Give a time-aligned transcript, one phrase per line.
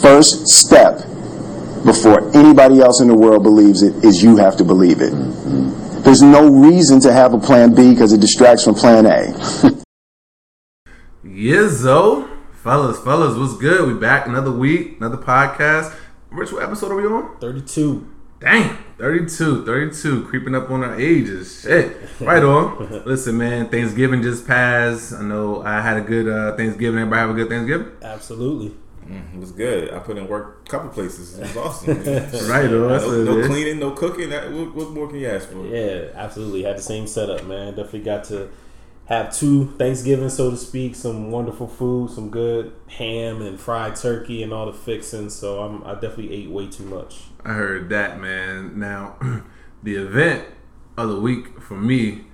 [0.00, 0.98] first step
[1.84, 5.12] before anybody else in the world believes it is you have to believe it.
[6.04, 9.32] There's no reason to have a plan B because it distracts from plan A.
[11.24, 12.28] Yizzo.
[12.62, 13.88] Fellas, fellas, what's good?
[13.88, 15.94] We back another week, another podcast.
[16.30, 17.38] Rich, what episode are we on?
[17.38, 18.06] 32.
[18.40, 21.62] Dang, 32, 32, creeping up on our ages.
[21.62, 21.96] Shit.
[22.20, 23.02] Right on.
[23.06, 25.12] Listen, man, Thanksgiving just passed.
[25.12, 27.00] I know I had a good uh, Thanksgiving.
[27.00, 27.92] Everybody have a good Thanksgiving?
[28.02, 28.74] Absolutely.
[29.10, 29.92] Mm, it was good.
[29.92, 31.36] I put in work a couple places.
[31.38, 31.98] It was awesome.
[32.48, 32.88] right on.
[32.88, 34.30] That's no, no cleaning, no cooking.
[34.30, 35.66] That, what, what more can you ask for?
[35.66, 36.62] Yeah, absolutely.
[36.62, 37.74] Had the same setup, man.
[37.74, 38.50] Definitely got to
[39.06, 40.94] have two Thanksgiving, so to speak.
[40.94, 45.34] Some wonderful food, some good ham and fried turkey and all the fixings.
[45.34, 47.22] So I'm, I definitely ate way too much.
[47.44, 48.78] I heard that, man.
[48.78, 49.16] Now,
[49.82, 50.46] the event
[50.96, 52.26] of the week for me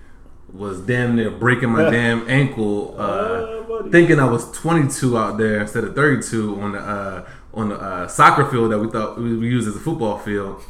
[0.52, 2.94] was damn near breaking my damn ankle.
[2.98, 3.90] Uh, buddy.
[3.90, 8.08] thinking I was 22 out there instead of 32 on the uh, on the uh,
[8.08, 10.62] soccer field that we thought we, we used as a football field.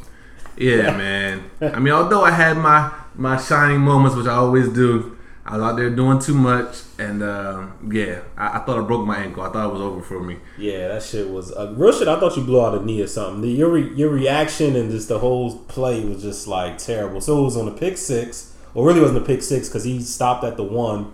[0.56, 1.50] Yeah, man.
[1.60, 5.62] I mean, although I had my my shining moments, which I always do, I was
[5.62, 9.42] out there doing too much, and um, yeah, I, I thought I broke my ankle.
[9.42, 10.38] I thought it was over for me.
[10.58, 12.08] Yeah, that shit was uh, real shit.
[12.08, 13.42] I thought you blew out a knee or something.
[13.42, 17.20] The, your re, your reaction and just the whole play was just like terrible.
[17.20, 20.00] So it was on the pick six, or really wasn't a pick six because he
[20.02, 21.12] stopped at the one,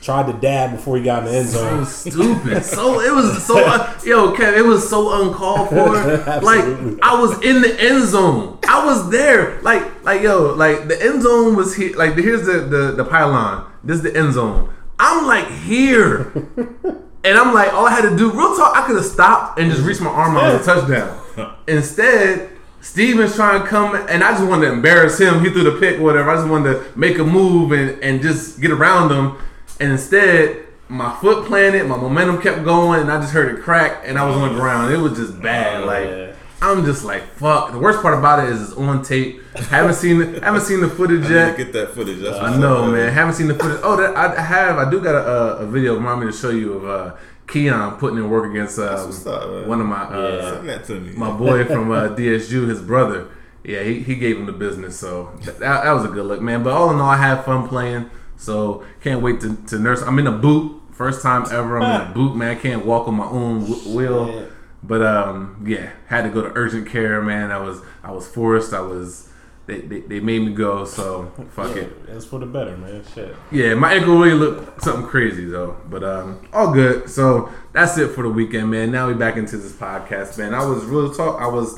[0.00, 1.84] tried to dab before he got in the end zone.
[1.84, 2.64] so stupid.
[2.64, 3.58] So it was so
[4.04, 5.92] yo, Kev, it was so uncalled for.
[6.42, 6.64] like
[7.02, 8.58] I was in the end zone.
[8.66, 9.60] I was there.
[9.60, 11.94] Like like yo, like the end zone was here.
[11.96, 13.70] Like here's the the the pylon.
[13.84, 14.72] This is the end zone.
[14.98, 16.32] I'm like here.
[17.24, 19.70] And I'm like, all I had to do, real talk, I could have stopped and
[19.70, 21.54] just reached my arm out a touchdown.
[21.68, 22.50] Instead,
[22.82, 25.42] Steven's trying to come, and I just wanted to embarrass him.
[25.44, 26.30] He threw the pick, whatever.
[26.30, 29.38] I just wanted to make a move and, and just get around him.
[29.80, 34.02] And instead, my foot planted, my momentum kept going, and I just heard it crack,
[34.04, 34.92] and I was on the ground.
[34.92, 35.84] It was just bad.
[35.86, 36.28] Like Yeah.
[36.60, 37.72] I'm just like, fuck.
[37.72, 39.42] The worst part about it is it's on tape.
[39.54, 41.56] haven't seen the, haven't seen the footage I need yet.
[41.56, 42.20] to get that footage.
[42.20, 43.12] That's I know, man.
[43.12, 43.80] Haven't seen the footage.
[43.82, 44.78] Oh, that, I have.
[44.78, 45.94] I do got a, a video.
[45.94, 47.16] Remind me to show you of uh,
[47.52, 51.12] Keon putting in work against uh, up, one of my uh, Send that to me.
[51.16, 53.28] my boy from uh, DSU, his brother.
[53.64, 54.98] Yeah, he, he gave him the business.
[54.98, 56.62] So that, that was a good look, man.
[56.64, 58.10] But all in all, I had fun playing.
[58.36, 60.02] So can't wait to, to nurse.
[60.02, 60.80] I'm in a boot.
[60.92, 61.80] First time ever.
[61.80, 62.56] I'm in a boot, man.
[62.56, 64.48] I can't walk on my own w- wheel.
[64.82, 67.52] But um, yeah, had to go to urgent care, man.
[67.52, 68.72] I was I was forced.
[68.72, 69.28] I was
[69.66, 70.84] they, they, they made me go.
[70.84, 71.92] So fuck Yeah, it.
[72.08, 73.04] it's for the better, man.
[73.14, 73.34] Shit.
[73.50, 77.08] Yeah, my ankle really looked something crazy though, but um, all good.
[77.08, 78.90] So that's it for the weekend, man.
[78.90, 80.52] Now we back into this podcast, man.
[80.54, 81.40] I was real talk.
[81.40, 81.76] I was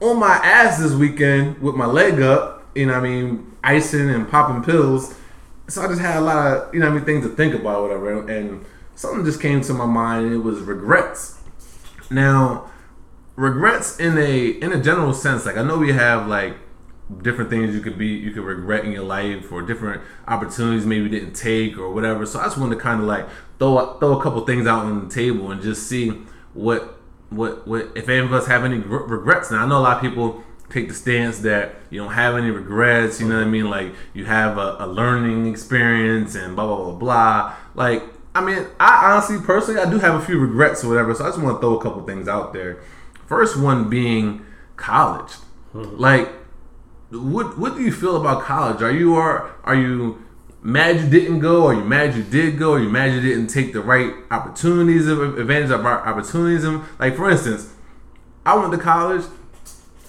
[0.00, 2.56] on my ass this weekend with my leg up.
[2.74, 5.14] You know, what I mean, icing and popping pills.
[5.68, 7.54] So I just had a lot of you know, what I mean, things to think
[7.54, 8.28] about, whatever.
[8.28, 8.64] And
[8.94, 10.26] something just came to my mind.
[10.26, 11.38] And it was regrets.
[12.10, 12.70] Now,
[13.36, 16.56] regrets in a in a general sense, like I know we have like
[17.22, 21.08] different things you could be you could regret in your life or different opportunities maybe
[21.08, 22.24] didn't take or whatever.
[22.24, 23.28] So I just wanted to kind of like
[23.58, 26.10] throw throw a couple things out on the table and just see
[26.54, 27.00] what
[27.30, 29.50] what what if any of us have any gr- regrets.
[29.50, 32.50] Now I know a lot of people take the stance that you don't have any
[32.50, 33.20] regrets.
[33.20, 33.68] You know what I mean?
[33.68, 37.54] Like you have a, a learning experience and blah blah blah blah.
[37.74, 38.02] Like
[38.34, 41.14] I mean, I honestly personally I do have a few regrets or whatever.
[41.14, 42.80] So I just want to throw a couple things out there.
[43.26, 44.44] First one being
[44.76, 45.32] college.
[45.74, 45.96] Mm-hmm.
[45.96, 46.28] Like
[47.10, 48.82] what what do you feel about college?
[48.82, 50.22] Are you are are you
[50.62, 51.66] mad you didn't go?
[51.66, 52.74] Are you mad you did go?
[52.74, 56.64] Are you mad you didn't take the right opportunities of advantage of opportunities?
[56.98, 57.72] Like for instance,
[58.46, 59.24] I went to college.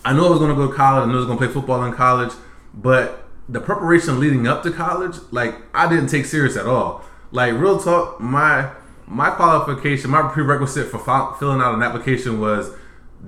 [0.06, 1.04] I knew I was going to go to college.
[1.04, 2.34] I knew I was going to play football in college,
[2.74, 7.04] but the preparation leading up to college, like I didn't take serious at all.
[7.32, 8.72] Like real talk, my
[9.08, 12.72] my qualification, my prerequisite for fi- filling out an application was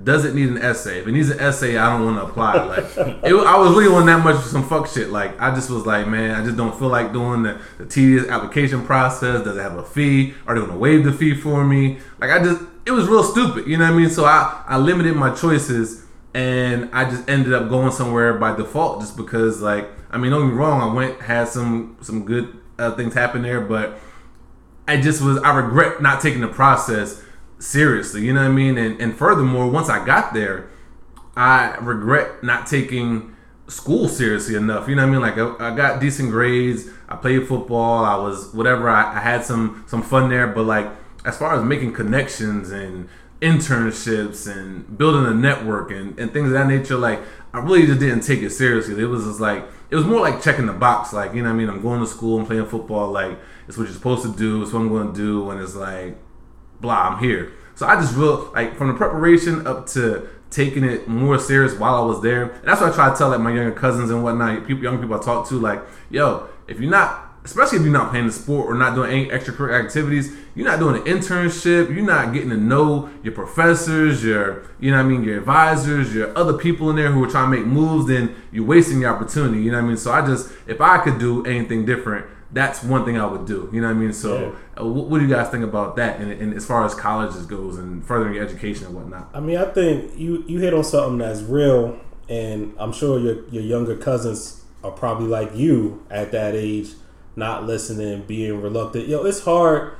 [0.02, 1.00] does it need an essay?
[1.00, 2.64] If it needs an essay, I don't want to apply.
[2.64, 2.84] Like,
[3.24, 5.10] it, I was really on that much for some fuck shit.
[5.10, 8.28] Like, I just was like, man, I just don't feel like doing the, the tedious
[8.28, 9.44] application process.
[9.44, 10.34] Does it have a fee?
[10.46, 11.98] Are they going to waive the fee for me?
[12.18, 13.66] Like, I just, it was real stupid.
[13.66, 14.10] You know what I mean?
[14.10, 16.04] So I, I limited my choices,
[16.34, 20.46] and I just ended up going somewhere by default, just because, like, I mean, don't
[20.46, 23.98] get me wrong, I went had some some good uh, things happen there, but
[24.86, 27.20] I just was I regret not taking the process
[27.64, 28.24] seriously.
[28.24, 28.78] You know what I mean?
[28.78, 30.68] And and furthermore, once I got there,
[31.36, 33.34] I regret not taking
[33.66, 34.88] school seriously enough.
[34.88, 35.22] You know what I mean?
[35.22, 36.86] Like I, I got decent grades.
[37.08, 38.04] I played football.
[38.04, 38.88] I was whatever.
[38.88, 40.46] I, I had some some fun there.
[40.46, 40.88] But like
[41.24, 43.08] as far as making connections and
[43.40, 47.20] internships and building a network and, and things of that nature, like
[47.52, 49.02] I really just didn't take it seriously.
[49.02, 51.54] It was just like it was more like checking the box, like you know what
[51.54, 51.68] I mean.
[51.70, 54.72] I'm going to school, I'm playing football, like it's what you're supposed to do, it's
[54.72, 56.18] what I'm going to do, and it's like
[56.80, 57.52] blah, I'm here.
[57.74, 61.96] So I just real like from the preparation up to taking it more serious while
[61.96, 62.50] I was there.
[62.50, 65.00] And that's what I try to tell like my younger cousins and whatnot, people, young
[65.00, 68.32] people I talk to, like, yo, if you're not especially if you're not playing the
[68.32, 72.48] sport or not doing any extracurricular activities, you're not doing an internship, you're not getting
[72.48, 76.88] to know your professors, your you know what I mean, your advisors, your other people
[76.90, 79.62] in there who are trying to make moves, then you're wasting your opportunity.
[79.62, 79.96] You know what I mean?
[79.96, 83.68] So I just if I could do anything different, that's one thing I would do.
[83.72, 84.12] You know what I mean?
[84.12, 86.20] So uh, what, what do you guys think about that?
[86.20, 89.28] And, and as far as colleges goes and furthering your education and whatnot.
[89.34, 91.98] I mean, I think you you hit on something that's real,
[92.28, 96.90] and I'm sure your your younger cousins are probably like you at that age,
[97.34, 99.08] not listening, being reluctant.
[99.08, 99.96] Yo, it's hard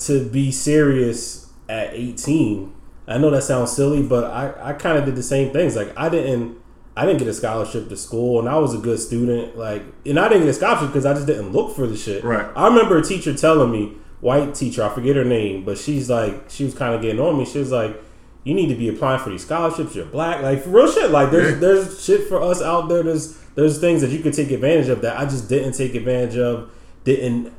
[0.00, 2.74] to be serious at 18.
[3.06, 5.76] I know that sounds silly, but I I kind of did the same things.
[5.76, 6.58] Like I didn't.
[6.96, 9.56] I didn't get a scholarship to school, and I was a good student.
[9.56, 12.22] Like, and I didn't get a scholarship because I just didn't look for the shit.
[12.22, 12.46] Right.
[12.54, 16.50] I remember a teacher telling me, white teacher, I forget her name, but she's like,
[16.50, 17.46] she was kind of getting on me.
[17.46, 17.98] She was like,
[18.44, 19.96] "You need to be applying for these scholarships.
[19.96, 21.10] You're black, like for real shit.
[21.10, 23.02] Like, there's there's shit for us out there.
[23.02, 26.36] There's there's things that you could take advantage of that I just didn't take advantage
[26.36, 26.70] of.
[27.04, 27.52] Didn't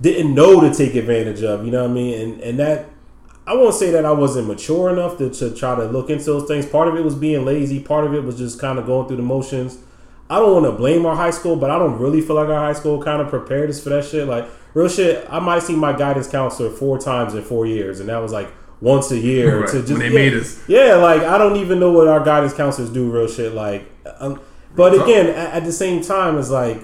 [0.00, 1.64] didn't know to take advantage of.
[1.64, 2.20] You know what I mean?
[2.20, 2.90] And and that
[3.48, 6.46] I won't say that I wasn't mature enough to, to try to look into those
[6.46, 6.66] things.
[6.66, 7.80] Part of it was being lazy.
[7.80, 9.78] Part of it was just kind of going through the motions.
[10.28, 12.60] I don't want to blame our high school, but I don't really feel like our
[12.60, 14.28] high school kind of prepared us for that shit.
[14.28, 18.10] Like real shit, I might see my guidance counselor four times in four years, and
[18.10, 18.52] that was like
[18.82, 20.68] once a year Right, to just when they yeah, made us.
[20.68, 23.10] Yeah, like I don't even know what our guidance counselors do.
[23.10, 23.90] Real shit, like.
[24.18, 24.42] Um,
[24.76, 26.82] but again, at, at the same time, it's like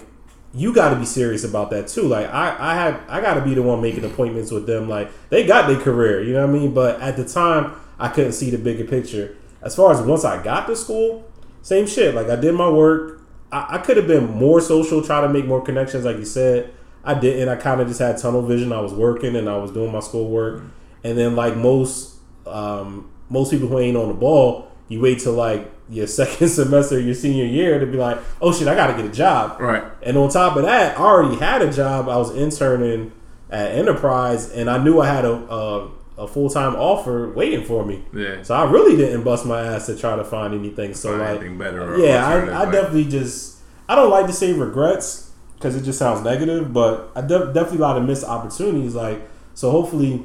[0.54, 2.02] you got to be serious about that too.
[2.02, 4.88] Like I, I had, I got to be the one making appointments with them.
[4.88, 6.72] Like they got their career, you know what I mean.
[6.72, 9.36] But at the time, I couldn't see the bigger picture.
[9.62, 11.28] As far as once I got to school,
[11.62, 12.14] same shit.
[12.14, 13.22] Like I did my work.
[13.50, 16.72] I, I could have been more social, try to make more connections, like you said.
[17.02, 17.48] I didn't.
[17.48, 18.72] I kind of just had tunnel vision.
[18.72, 20.62] I was working and I was doing my schoolwork.
[21.02, 22.16] And then, like most,
[22.46, 26.98] um, most people who ain't on the ball, you wait till like your second semester,
[26.98, 29.60] your senior year, to be like, oh shit, I got to get a job.
[29.60, 29.84] Right.
[30.02, 32.08] And on top of that, I already had a job.
[32.08, 33.12] I was interning
[33.50, 37.84] at Enterprise, and I knew I had a a, a full time offer waiting for
[37.84, 38.04] me.
[38.12, 38.42] Yeah.
[38.42, 40.94] So I really didn't bust my ass to try to find anything.
[40.94, 43.58] So Find like, anything better or yeah, I, I like- definitely just
[43.88, 47.78] I don't like to say regrets because it just sounds negative, but I de- definitely
[47.78, 48.94] a lot of missed opportunities.
[48.94, 49.20] Like,
[49.54, 50.24] so hopefully,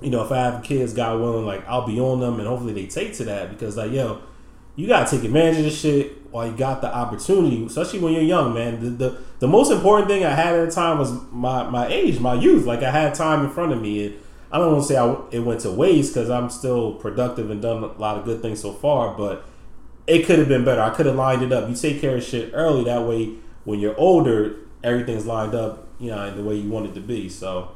[0.00, 2.72] you know, if I have kids, God willing, like I'll be on them, and hopefully
[2.72, 4.20] they take to that because like, yo,
[4.76, 8.22] you gotta take advantage of this shit while you got the opportunity, especially when you're
[8.22, 8.80] young, man.
[8.82, 12.18] The the, the most important thing I had at the time was my, my age,
[12.20, 12.66] my youth.
[12.66, 14.16] Like I had time in front of me, and
[14.50, 17.62] I don't want to say I, it went to waste because I'm still productive and
[17.62, 19.44] done a lot of good things so far, but
[20.06, 20.80] it could have been better.
[20.80, 21.68] I could have lined it up.
[21.68, 26.10] You take care of shit early, that way when you're older, everything's lined up, you
[26.10, 27.28] know, in the way you want it to be.
[27.28, 27.70] So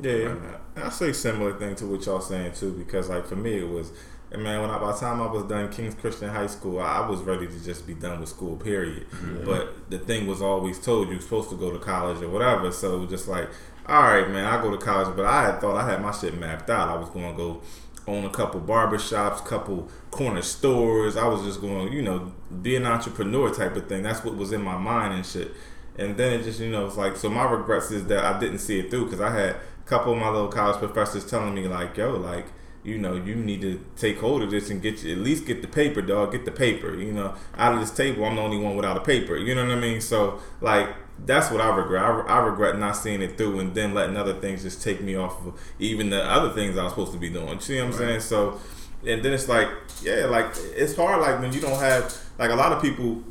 [0.00, 0.34] Yeah, yeah.
[0.82, 3.92] I say similar thing to what y'all saying too, because like for me it was,
[4.30, 6.98] and man, when I, by the time I was done King's Christian High School, I,
[6.98, 8.56] I was ready to just be done with school.
[8.56, 9.06] Period.
[9.44, 12.70] But the thing was always told you're supposed to go to college or whatever.
[12.70, 13.48] So it was just like,
[13.86, 16.38] all right, man, I go to college, but I had thought I had my shit
[16.38, 16.90] mapped out.
[16.90, 17.62] I was going to go
[18.06, 21.16] own a couple barbershops, couple corner stores.
[21.16, 22.32] I was just going, you know,
[22.62, 24.02] be an entrepreneur type of thing.
[24.02, 25.52] That's what was in my mind and shit.
[25.96, 28.58] And then it just, you know, it's like, so my regrets is that I didn't
[28.58, 29.56] see it through because I had
[29.88, 32.46] couple of my little college professors telling me, like, yo, like,
[32.84, 35.62] you know, you need to take hold of this and get you, at least get
[35.62, 36.32] the paper, dog.
[36.32, 36.94] Get the paper.
[36.94, 39.36] You know, out of this table, I'm the only one without a paper.
[39.36, 40.00] You know what I mean?
[40.00, 40.88] So, like,
[41.26, 42.02] that's what I regret.
[42.02, 45.16] I, I regret not seeing it through and then letting other things just take me
[45.16, 47.48] off of even the other things I was supposed to be doing.
[47.48, 48.20] You see what I'm saying?
[48.20, 48.60] So,
[49.06, 49.68] and then it's like,
[50.02, 51.20] yeah, like it's hard.
[51.20, 53.22] Like when you don't have, like a lot of people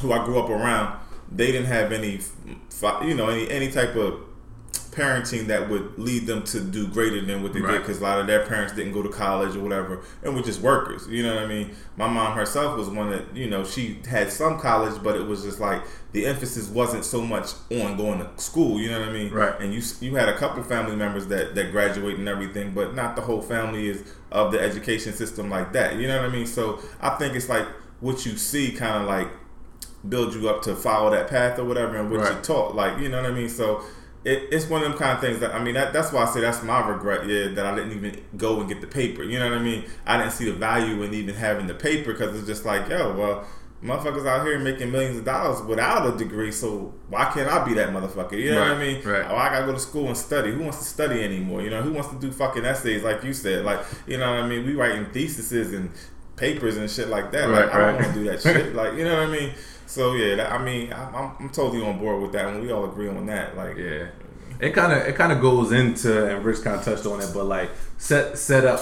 [0.00, 0.98] who I grew up around,
[1.30, 2.20] they didn't have any,
[3.04, 4.27] you know, any any type of
[4.98, 8.18] parenting that would lead them to do greater than what they did because a lot
[8.18, 11.34] of their parents didn't go to college or whatever and were just workers you know
[11.36, 11.70] what i mean?
[11.96, 15.42] My mom herself was one that you know she had some college but it was
[15.44, 19.12] just like the emphasis wasn't so much on going to school you know what i
[19.12, 19.32] mean?
[19.32, 19.54] Right.
[19.60, 23.14] and you you had a couple family members that that graduate and everything but not
[23.16, 24.02] the whole family is
[24.32, 26.46] of the education system like that you know what i mean?
[26.46, 27.66] So i think it's like
[28.00, 29.28] what you see kind of like
[30.08, 32.34] build you up to follow that path or whatever and what Right.
[32.36, 33.48] you taught like you know what i mean?
[33.48, 33.82] So
[34.24, 36.26] it, it's one of them kind of things that I mean that, that's why I
[36.26, 39.22] say that's my regret yeah that I didn't even go and get the paper.
[39.22, 39.84] You know what I mean?
[40.06, 43.16] I didn't see the value in even having the paper because it's just like yo
[43.16, 43.46] well
[43.82, 47.74] motherfuckers out here making millions of dollars without a degree so why can't I be
[47.74, 48.32] that motherfucker?
[48.32, 49.04] You know what I mean?
[49.04, 49.26] right.
[49.28, 50.50] oh I gotta go to school and study?
[50.50, 51.62] Who wants to study anymore?
[51.62, 53.64] You know who wants to do fucking essays like you said?
[53.64, 54.66] Like you know what I mean?
[54.66, 55.90] We writing theses and
[56.34, 57.48] papers and shit like that.
[57.50, 58.74] Like Right, I don't want to do that shit.
[58.74, 59.54] Like you know what I mean
[59.88, 62.70] so yeah that, I mean I, I'm, I'm totally on board with that and we
[62.70, 64.06] all agree on that like Yeah.
[64.60, 67.30] it kind of it kind of goes into and Rich kind of touched on it,
[67.32, 68.80] but like set set up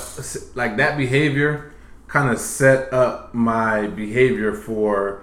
[0.55, 1.73] like that behavior
[2.09, 5.23] kind of set up my behavior for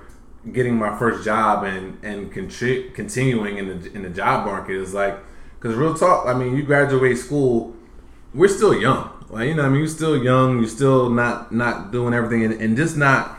[0.51, 4.75] getting my first job and and contri- continuing in the in the job market.
[4.75, 5.17] Is like
[5.59, 7.73] because real talk, I mean, you graduate school,
[8.33, 11.91] we're still young, like you know, I mean, you're still young, you're still not not
[11.91, 13.37] doing everything, and, and just not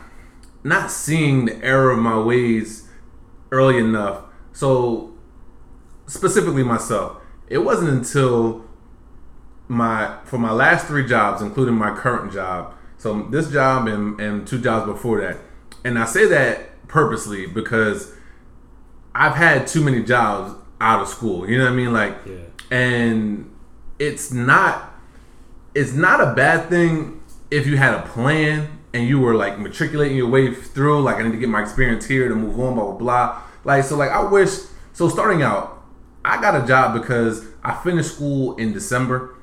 [0.65, 2.87] not seeing the error of my ways
[3.51, 4.23] early enough.
[4.51, 5.13] So
[6.07, 7.17] specifically myself,
[7.47, 8.65] it wasn't until
[9.67, 14.47] my for my last three jobs, including my current job, so this job and, and
[14.47, 15.37] two jobs before that,
[15.83, 18.11] and I say that purposely because
[19.13, 21.49] I've had too many jobs out of school.
[21.49, 21.93] You know what I mean?
[21.93, 22.75] Like, Yeah.
[22.75, 23.51] and
[23.99, 24.91] it's not
[25.75, 30.15] it's not a bad thing if you had a plan and you were like matriculating
[30.15, 31.01] your way through.
[31.01, 33.41] Like, I need to get my experience here to move on, blah blah blah.
[33.65, 34.51] Like, so like I wish.
[34.93, 35.83] So starting out,
[36.23, 39.35] I got a job because I finished school in December,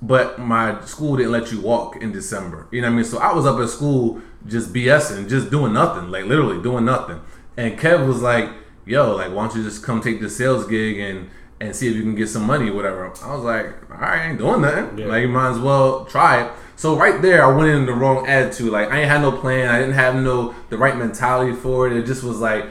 [0.00, 2.68] but my school didn't let you walk in December.
[2.70, 3.04] You know what I mean?
[3.04, 7.20] So I was up at school just BSing, just doing nothing, like literally doing nothing.
[7.56, 8.48] And Kev was like,
[8.86, 11.28] "Yo, like, why don't you just come take the sales gig and
[11.60, 14.20] and see if you can get some money, or whatever." I was like, "All right,
[14.20, 14.98] I ain't doing nothing.
[14.98, 15.06] Yeah.
[15.06, 18.26] Like, you might as well try it." So right there, I went in the wrong
[18.26, 18.72] attitude.
[18.72, 19.68] Like, I ain't had no plan.
[19.68, 21.96] I didn't have no the right mentality for it.
[21.96, 22.64] It just was like,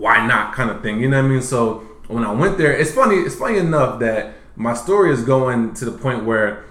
[0.00, 1.00] why not kind of thing.
[1.00, 1.42] You know what I mean?
[1.42, 3.16] So when I went there, it's funny.
[3.16, 6.64] It's funny enough that my story is going to the point where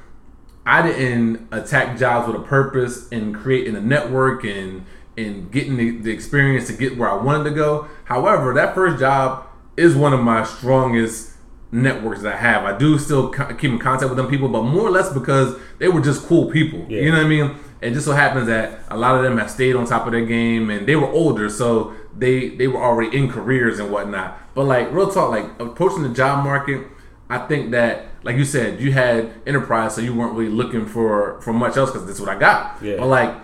[0.65, 4.85] I didn't attack jobs with a purpose and creating a network and
[5.17, 7.87] and getting the, the experience to get where I wanted to go.
[8.05, 11.28] However, that first job is one of my strongest
[11.71, 12.63] networks that I have.
[12.63, 15.55] I do still co- keep in contact with them people, but more or less because
[15.77, 16.85] they were just cool people.
[16.89, 17.01] Yeah.
[17.01, 17.55] You know what I mean?
[17.81, 20.25] It just so happens that a lot of them have stayed on top of their
[20.25, 24.37] game and they were older, so they they were already in careers and whatnot.
[24.53, 26.85] But like real talk, like approaching the job market,
[27.29, 31.39] I think that like you said, you had enterprise, so you weren't really looking for
[31.41, 32.81] for much else because this is what I got.
[32.81, 32.97] Yeah.
[32.97, 33.35] But like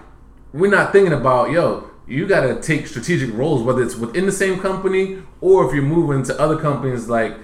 [0.53, 1.91] we're not thinking about yo.
[2.07, 5.81] You got to take strategic roles, whether it's within the same company or if you're
[5.81, 7.07] moving to other companies.
[7.07, 7.35] Like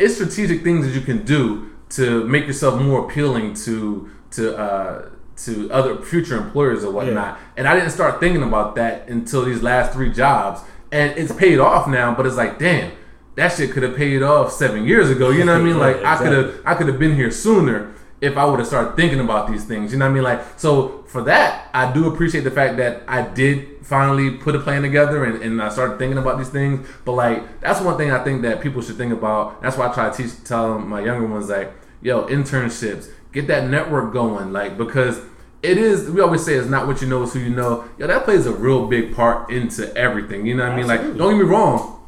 [0.00, 5.10] it's strategic things that you can do to make yourself more appealing to to uh,
[5.36, 7.38] to other future employers or whatnot.
[7.56, 10.60] And I didn't start thinking about that until these last three jobs,
[10.92, 12.14] and it's paid off now.
[12.14, 12.92] But it's like, damn,
[13.36, 15.30] that shit could have paid off seven years ago.
[15.30, 15.74] You know what I mean?
[15.78, 16.60] Yeah, Like I could have.
[16.64, 19.92] I could have been here sooner if I would have started thinking about these things.
[19.92, 20.22] You know what I mean?
[20.24, 24.60] Like so for that, I do appreciate the fact that I did finally put a
[24.60, 26.86] plan together and, and I started thinking about these things.
[27.04, 29.62] But like that's one thing I think that people should think about.
[29.62, 31.72] That's why I try to teach tell my younger ones like,
[32.02, 35.20] yo, internships, get that network going, like because
[35.62, 37.88] it is we always say it's not what you know, it's who you know.
[37.98, 40.46] Yo, that plays a real big part into everything.
[40.46, 40.86] You know what I mean?
[40.86, 42.00] Like, don't get me wrong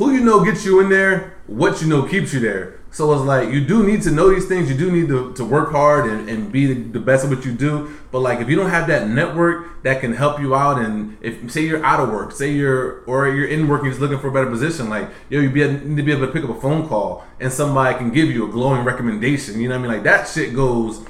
[0.00, 2.79] who you know gets you in there, what you know keeps you there.
[2.92, 4.68] So it's like you do need to know these things.
[4.68, 7.44] You do need to, to work hard and, and be the, the best at what
[7.44, 7.96] you do.
[8.10, 11.52] But like if you don't have that network that can help you out, and if
[11.52, 14.28] say you're out of work, say you're or you're in work, you're just looking for
[14.28, 16.60] a better position, like yo, you be need to be able to pick up a
[16.60, 19.60] phone call and somebody can give you a glowing recommendation.
[19.60, 19.92] You know what I mean?
[19.92, 21.04] Like that shit goes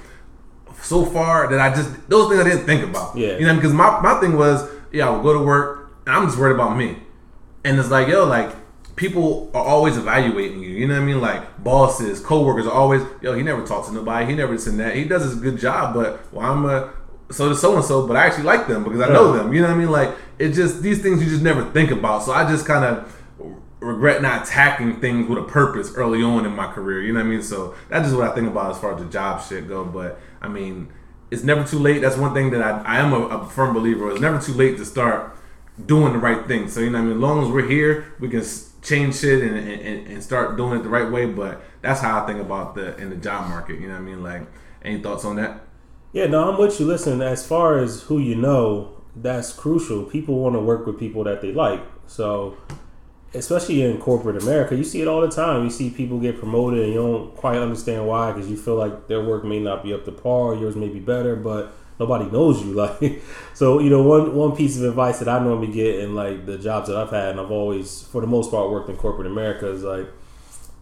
[0.83, 3.17] so far that I just those things I didn't think about.
[3.17, 3.39] Yeah.
[3.39, 6.27] You know, because my, my thing was, yeah, I would go to work and I'm
[6.27, 6.99] just worried about me.
[7.65, 8.55] And it's like, yo, like
[8.97, 10.70] people are always evaluating you.
[10.81, 11.21] You know what I mean?
[11.21, 14.25] Like bosses, coworkers are always, yo, he never talks to nobody.
[14.25, 14.97] He never this and that.
[14.97, 16.95] He does his good job, but well, I'm a
[17.31, 19.53] so does so and so, but I actually like them because I know them.
[19.53, 19.91] You know what I mean?
[19.91, 22.23] Like it just these things you just never think about.
[22.23, 23.15] So I just kind of
[23.81, 27.03] regret not attacking things with a purpose early on in my career.
[27.03, 27.43] You know what I mean?
[27.43, 29.85] So that's just what I think about as far as the job shit go.
[29.85, 30.91] But I mean,
[31.31, 32.01] it's never too late.
[32.01, 34.11] That's one thing that I, I am a, a firm believer.
[34.11, 35.37] It's never too late to start
[35.85, 36.69] doing the right thing.
[36.69, 37.17] So you know what I mean?
[37.17, 38.43] As long as we're here, we can
[38.83, 41.27] change shit and, and, and start doing it the right way.
[41.27, 43.81] But that's how I think about the in the job market.
[43.81, 44.23] You know what I mean?
[44.23, 44.43] Like,
[44.83, 45.63] any thoughts on that?
[46.13, 46.87] Yeah, no, I'm with you.
[46.87, 50.05] Listen, as far as who you know, that's crucial.
[50.05, 51.81] People want to work with people that they like.
[52.07, 52.57] So,
[53.33, 55.63] especially in corporate America, you see it all the time.
[55.65, 59.07] You see people get promoted and you don't quite understand why because you feel like
[59.07, 62.65] their work may not be up to par, yours may be better, but nobody knows
[62.65, 62.71] you.
[62.81, 66.47] Like, so you know, one one piece of advice that I normally get in like
[66.47, 69.27] the jobs that I've had, and I've always, for the most part, worked in corporate
[69.27, 70.09] America, is like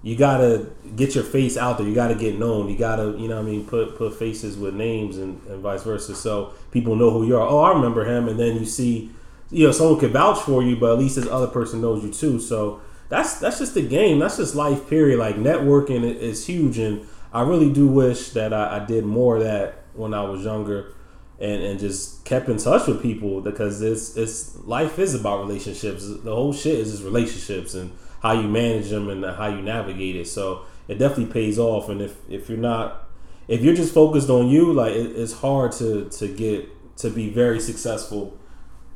[0.02, 1.86] you gotta get your face out there.
[1.86, 2.68] You gotta get known.
[2.68, 5.82] You gotta, you know, what I mean, put put faces with names and, and vice
[5.82, 7.46] versa, so people know who you are.
[7.46, 9.10] Oh, I remember him, and then you see,
[9.50, 12.12] you know, someone could vouch for you, but at least this other person knows you
[12.12, 12.38] too.
[12.38, 14.20] So that's that's just the game.
[14.20, 14.88] That's just life.
[14.88, 15.18] Period.
[15.18, 19.42] Like networking is huge, and I really do wish that I, I did more of
[19.42, 20.92] that when I was younger.
[21.40, 26.04] And, and just kept in touch with people because it's it's life is about relationships.
[26.08, 27.92] The whole shit is just relationships, and
[28.22, 30.26] how you manage them and how you navigate it.
[30.26, 31.88] So it definitely pays off.
[31.88, 33.08] And if if you're not
[33.46, 36.68] if you're just focused on you, like it, it's hard to to get
[36.98, 38.36] to be very successful.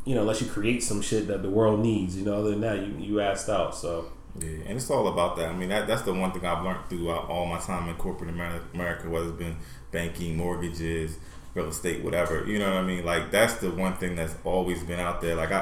[0.04, 2.16] You know, unless you create some shit that the world needs.
[2.16, 3.74] You know, other than that, you you asked out.
[3.74, 5.48] So Yeah, and it's all about that.
[5.48, 8.30] I mean, that, that's the one thing I've learned throughout all my time in corporate
[8.30, 9.56] America, whether it's been
[9.90, 11.18] banking, mortgages,
[11.54, 12.44] real estate, whatever.
[12.46, 13.04] You know what I mean?
[13.04, 15.34] Like that's the one thing that's always been out there.
[15.34, 15.60] Like I,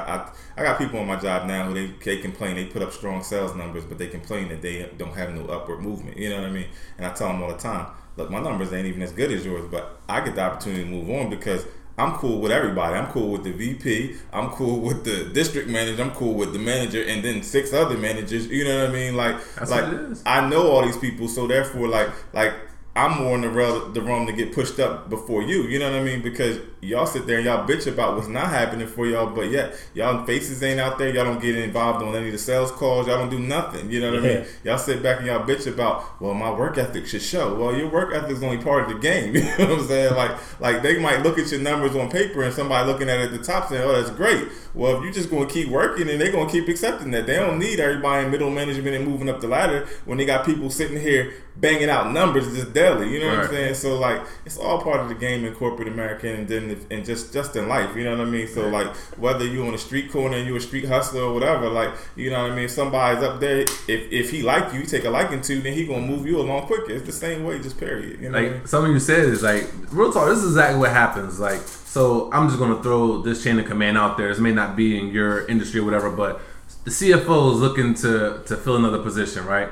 [0.55, 2.91] I, I got people on my job now who they, they complain they put up
[2.91, 6.17] strong sales numbers, but they complain that they don't have no upward movement.
[6.17, 6.67] You know what I mean?
[6.97, 9.45] And I tell them all the time, look, my numbers ain't even as good as
[9.45, 11.65] yours, but I get the opportunity to move on because
[11.97, 12.95] I'm cool with everybody.
[12.95, 14.15] I'm cool with the VP.
[14.31, 16.01] I'm cool with the district manager.
[16.01, 18.47] I'm cool with the manager, and then six other managers.
[18.47, 19.15] You know what I mean?
[19.15, 20.23] Like, That's like what it is.
[20.25, 22.53] I know all these people, so therefore, like, like
[22.93, 25.63] I'm more in the realm, the realm to get pushed up before you.
[25.63, 26.21] You know what I mean?
[26.21, 29.79] Because y'all sit there and y'all bitch about what's not happening for y'all, but yet
[29.93, 31.07] y'all faces ain't out there.
[31.13, 33.07] Y'all don't get involved on any of the sales calls.
[33.07, 33.89] Y'all don't do nothing.
[33.89, 34.45] You know what I mean?
[34.65, 37.55] Y'all sit back and y'all bitch about, well, my work ethic should show.
[37.55, 39.35] Well, your work ethic is only part of the game.
[39.41, 40.15] You know what I'm saying?
[40.15, 43.31] Like, like they might look at your numbers on paper and somebody looking at it
[43.31, 44.47] at the top saying, oh, that's great.
[44.73, 47.25] Well, if you're just going to keep working and they're going to keep accepting that,
[47.25, 50.45] they don't need everybody in middle management and moving up the ladder when they got
[50.45, 53.07] people sitting here banging out numbers just daily.
[53.13, 53.75] You know what I'm saying?
[53.83, 57.01] So like, it's all part of the game in corporate America and then if- and
[57.11, 57.91] just just in life.
[57.95, 58.47] You know what I mean?
[58.55, 58.89] So like,
[59.25, 62.29] whether you're on a street corner and you a street hustler or whatever, like you
[62.31, 62.69] know what I mean.
[62.69, 66.07] Somebody's up there, if if he like you, take a liking to, then he gonna
[66.13, 66.91] move you along quicker.
[66.97, 68.19] It's the same way, just period.
[68.21, 68.53] You know what I mean?
[68.59, 70.27] like something you said is like real talk.
[70.29, 71.39] This is exactly what happens.
[71.39, 71.61] Like,
[71.95, 74.29] so I'm just gonna throw this chain of command out there.
[74.29, 76.41] This may not be in your industry or whatever, but
[76.85, 79.69] the CFO is looking to to fill another position, right?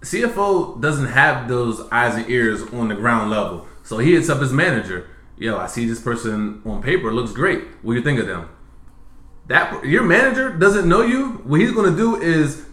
[0.00, 4.40] CFO doesn't have those eyes and ears on the ground level, so he hits up
[4.40, 5.08] his manager.
[5.36, 7.64] Yo, I see this person on paper looks great.
[7.82, 8.48] What do you think of them?
[9.46, 11.40] That your manager doesn't know you.
[11.44, 12.66] What he's gonna do is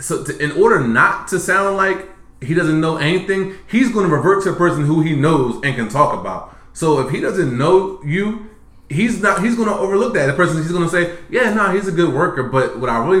[0.00, 2.08] so to, in order not to sound like
[2.42, 5.76] he doesn't know anything, he's going to revert to a person who he knows and
[5.76, 6.56] can talk about.
[6.72, 8.49] So if he doesn't know you,
[8.90, 9.42] he's not.
[9.42, 10.26] He's going to overlook that.
[10.26, 13.02] The person he's going to say, "Yeah, no, he's a good worker," but what I
[13.06, 13.20] really,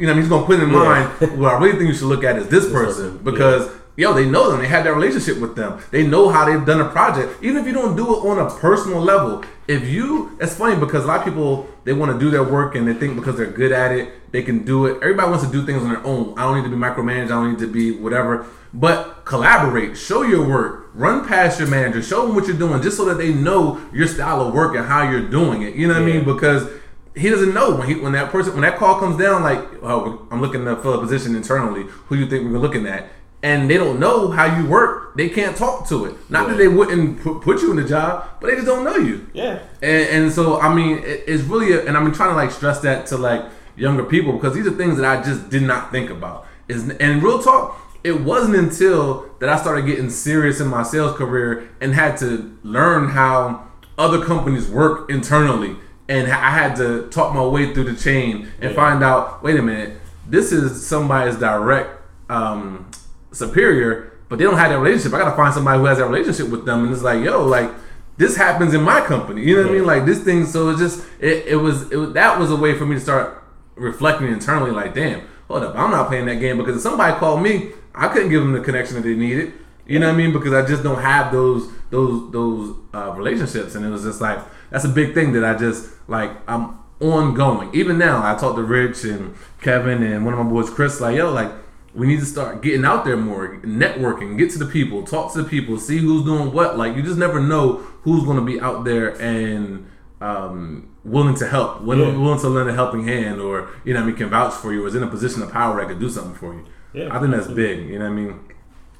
[0.00, 2.24] you know, he's going to put in mind what I really think you should look
[2.24, 3.70] at is this person person, because.
[3.96, 4.60] Yo, they know them.
[4.60, 5.80] They had that relationship with them.
[5.90, 7.42] They know how they've done a project.
[7.42, 11.04] Even if you don't do it on a personal level, if you, it's funny because
[11.04, 13.50] a lot of people they want to do their work and they think because they're
[13.50, 14.96] good at it, they can do it.
[15.02, 16.38] Everybody wants to do things on their own.
[16.38, 17.26] I don't need to be micromanaged.
[17.26, 18.46] I don't need to be whatever.
[18.74, 19.96] But collaborate.
[19.96, 20.90] Show your work.
[20.92, 22.02] Run past your manager.
[22.02, 24.84] Show them what you're doing, just so that they know your style of work and
[24.84, 25.74] how you're doing it.
[25.74, 26.24] You know what I mean?
[26.24, 26.68] Because
[27.14, 29.42] he doesn't know when he when that person when that call comes down.
[29.42, 31.84] Like, oh, I'm looking to fill a position internally.
[31.84, 33.08] Who do you think we're looking at?
[33.46, 35.16] And they don't know how you work.
[35.16, 36.16] They can't talk to it.
[36.28, 39.30] Not that they wouldn't put, you in the job, but they just don't know you.
[39.32, 42.50] yeah, And, and so I mean, it, it's really, a, and I'm trying to like
[42.50, 43.44] stress that to like
[43.76, 46.44] younger people because these are things that I just did not think about.
[46.66, 51.16] Is and real talk, it wasn't until that I started getting serious in my sales
[51.16, 55.76] career and had to learn how other companies work internally,
[56.08, 59.44] and I had to talk my way through the chain and find out.
[59.44, 62.90] Wait a minute, this is somebody's direct um,
[63.36, 65.14] superior, but they don't have that relationship.
[65.14, 67.70] I gotta find somebody who has that relationship with them, and it's like, yo, like
[68.16, 69.42] this happens in my company.
[69.42, 69.84] You know what I mean?
[69.84, 70.46] Like this thing.
[70.46, 73.42] So it's just it, it was it that was a way for me to start
[73.74, 74.70] reflecting internally.
[74.70, 78.08] Like, damn, hold up, I'm not playing that game because if somebody called me, I
[78.08, 79.52] couldn't give them the connection that they needed.
[79.86, 80.32] You know what I mean?
[80.32, 84.38] Because I just don't have those those those uh, relationships, and it was just like
[84.70, 87.70] that's a big thing that I just like I'm ongoing.
[87.74, 91.00] Even now, I talk to Rich and Kevin and one of my boys, Chris.
[91.00, 91.52] Like, yo, like
[91.96, 95.42] we need to start getting out there more, networking, get to the people, talk to
[95.42, 96.76] the people, see who's doing what.
[96.78, 99.86] Like you just never know who's going to be out there and
[100.20, 102.18] um, willing to help, willing, Yeah.
[102.20, 104.72] willing to lend a helping hand, or you know, what I mean, can vouch for
[104.72, 106.64] you, or is in a position of power that could do something for you.
[106.92, 107.88] Yeah, I think that's big.
[107.88, 108.40] You know what I mean?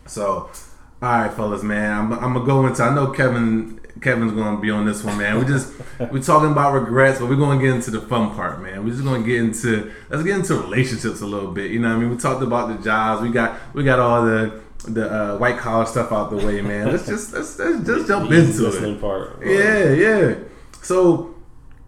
[0.07, 0.51] So,
[1.03, 2.83] all right, fellas, man, I'm, I'm gonna go into.
[2.83, 3.76] I know Kevin.
[4.01, 5.39] Kevin's gonna be on this one, man.
[5.39, 8.85] We just we're talking about regrets, but we're gonna get into the fun part, man.
[8.85, 11.71] We're just gonna get into let's get into relationships a little bit.
[11.71, 12.11] You know what I mean?
[12.11, 13.23] We talked about the jobs.
[13.23, 16.91] We got we got all the the uh, white collar stuff out the way, man.
[16.91, 19.01] Let's just let's, let's just jump into it.
[19.01, 19.39] part.
[19.45, 20.35] Yeah, yeah.
[20.83, 21.35] So,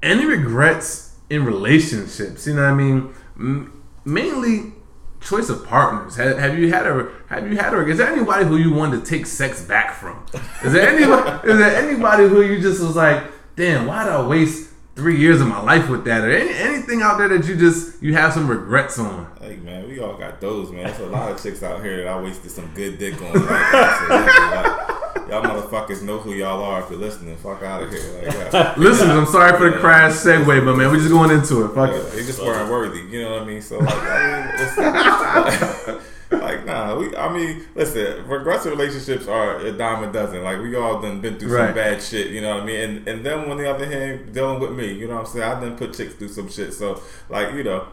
[0.03, 2.47] any regrets in relationships?
[2.47, 3.73] You know what I mean?
[4.05, 4.73] Mainly
[5.21, 6.17] choice of partners.
[6.17, 9.05] Have, have you had a have you had a is there anybody who you wanted
[9.05, 10.25] to take sex back from?
[10.65, 13.25] Is there anybody is there anybody who you just was like,
[13.57, 16.25] damn, why did I waste three years of my life with that?
[16.25, 19.31] Or any, anything out there that you just you have some regrets on?
[19.41, 20.85] Hey man, we all got those man.
[20.85, 23.33] There's a lot of chicks out here that I wasted some good dick on.
[23.33, 24.89] Like,
[25.29, 27.37] y'all motherfuckers know who y'all are if you're listening.
[27.37, 28.01] Fuck out of here.
[28.25, 28.75] Like, yeah.
[28.77, 31.75] Listeners, I'm sorry for the crash segue, but man, we're just going into it.
[31.75, 32.13] Fuck Yeah, it.
[32.13, 33.01] they just weren't worthy.
[33.01, 33.63] You know what I mean?
[33.63, 36.97] So like, I mean, like nah.
[36.97, 38.25] We, I mean, listen.
[38.25, 40.43] Progressive relationships are a dime a dozen.
[40.43, 41.67] Like we all done been through Right.
[41.67, 42.29] some bad shit.
[42.31, 42.81] You know what I mean?
[42.81, 44.93] And and them on the other hand dealing with me.
[44.93, 45.45] You know what I'm saying?
[45.45, 46.73] I done put chicks through some shit.
[46.75, 47.87] So like, you know,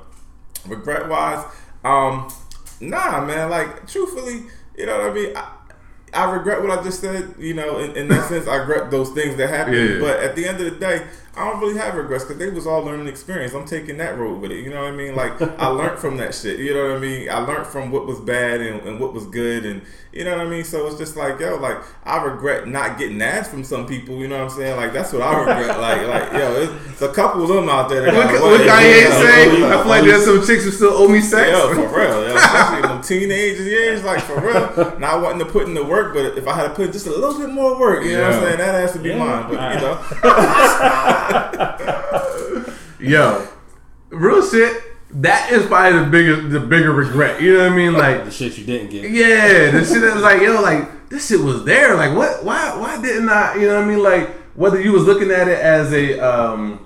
[0.67, 1.45] regret wise,
[1.83, 2.31] um,
[2.81, 3.49] nah, man.
[3.49, 4.43] Like truthfully,
[4.77, 5.35] you know what I mean.
[5.37, 5.51] I,
[6.15, 9.09] I regret what I just said, you know, in, in that sense, I regret those
[9.11, 9.75] things that happened.
[9.77, 9.99] Yeah.
[9.99, 11.05] But at the end of the day,
[11.37, 13.53] I don't really have regrets because they was all learning experience.
[13.53, 14.63] I'm taking that road with it.
[14.63, 15.15] You know what I mean?
[15.15, 16.59] Like I learned from that shit.
[16.59, 17.29] You know what I mean?
[17.29, 19.81] I learned from what was bad and, and what was good, and
[20.13, 20.63] you know what I mean.
[20.63, 24.15] So it's just like yo, like I regret not getting ass from some people.
[24.15, 24.77] You know what I'm saying?
[24.77, 25.77] Like that's what I regret.
[25.79, 28.03] like like yo, it's, it's a couple of them out there.
[28.03, 28.61] That got what.
[28.61, 29.65] Kanye You say?
[29.65, 31.49] I feel like there's some chicks who still owe me sex.
[31.51, 32.29] Yo, for real.
[32.29, 34.99] Yo, especially in them teenage years, like for real.
[34.99, 37.11] Not wanting to put in the work, but if I had to put just a
[37.11, 38.57] little bit more work, you know what I'm saying?
[38.59, 39.19] That has to be Yeah.
[39.19, 39.53] mine.
[39.53, 41.24] But you know,
[42.99, 43.47] Yo,
[44.09, 44.81] real shit.
[45.11, 47.41] That is probably the bigger, the bigger regret.
[47.41, 47.93] You know what I mean?
[47.93, 49.09] Like, The shit you didn't get.
[49.09, 51.95] yeah, the shit is like, yo, like this shit was there.
[51.95, 52.43] Like, what?
[52.43, 52.75] Why?
[52.77, 53.55] Why didn't I?
[53.55, 54.03] You know what I mean?
[54.03, 56.85] Like, whether you was looking at it as a, um,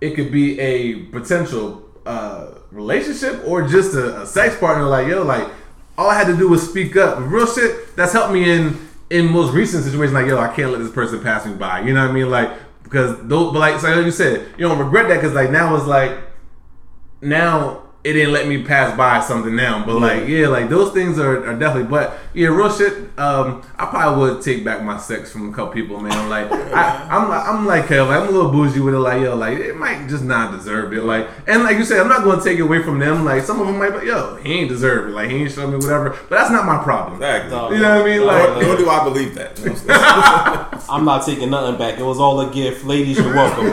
[0.00, 4.84] it could be a potential uh, relationship or just a, a sex partner.
[4.84, 5.48] Like, yo, like
[5.96, 7.18] all I had to do was speak up.
[7.20, 7.96] Real shit.
[7.96, 8.76] That's helped me in
[9.08, 10.12] in most recent situations.
[10.12, 11.80] Like, yo, I can't let this person pass me by.
[11.80, 12.28] You know what I mean?
[12.28, 12.50] Like,
[12.92, 15.74] because those, but like, so like you said, you don't regret that because like now
[15.76, 16.18] it's like
[17.22, 19.86] now it didn't let me pass by something now.
[19.86, 21.88] But like, yeah, like those things are, are definitely.
[21.88, 22.94] But yeah, real shit.
[23.16, 26.28] Um, I probably would take back my sex from a couple people, man.
[26.28, 28.98] Like, I, I'm like, I'm like, Kev, like, I'm a little bougie with it.
[28.98, 31.04] Like, yo, like it might just not deserve it.
[31.04, 33.24] Like, and like you said, I'm not going to take it away from them.
[33.24, 35.12] Like, some of them might, be, yo, he ain't deserve it.
[35.12, 36.10] Like, he ain't show me whatever.
[36.28, 37.22] But that's not my problem.
[37.22, 37.76] exactly.
[37.76, 38.18] You know what I mean?
[38.18, 39.56] Nor, Like, nor do I believe that.
[39.60, 40.80] You know what I'm?
[40.90, 42.00] I'm not taking nothing back.
[42.00, 42.84] It was all a gift.
[42.84, 43.72] Ladies, you're welcome.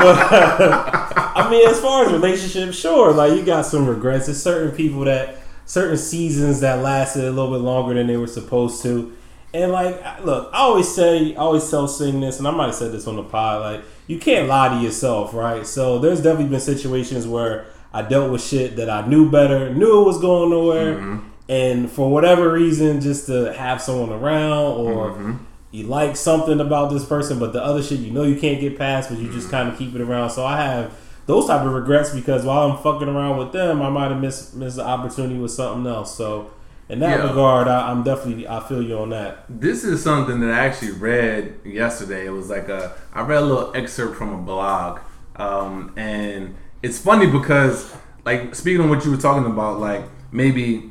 [0.00, 4.26] but I mean, as far as relationships, sure, like you got some regrets.
[4.26, 8.26] There's certain people that certain seasons that lasted a little bit longer than they were
[8.26, 9.16] supposed to.
[9.52, 12.74] And like, look, I always say, I always tell Sing this, and I might have
[12.74, 13.60] said this on the pod.
[13.62, 15.66] Like, you can't lie to yourself, right?
[15.66, 20.02] So there's definitely been situations where I dealt with shit that I knew better, knew
[20.02, 21.28] it was going nowhere, mm-hmm.
[21.48, 25.36] and for whatever reason, just to have someone around or mm-hmm.
[25.72, 28.78] you like something about this person, but the other shit you know you can't get
[28.78, 29.56] past, but you just mm-hmm.
[29.56, 30.30] kind of keep it around.
[30.30, 33.88] So I have those type of regrets because while I'm fucking around with them, I
[33.90, 36.14] might have missed missed the opportunity with something else.
[36.16, 36.50] So
[36.88, 37.28] in that Yeah.
[37.28, 39.44] regard, I, I'm definitely I feel you on that.
[39.48, 42.26] This is something that I actually read yesterday.
[42.26, 45.00] It was like a I read a little excerpt from a blog,
[45.36, 50.02] um, and it's funny because like speaking on what you were talking about, like
[50.32, 50.90] maybe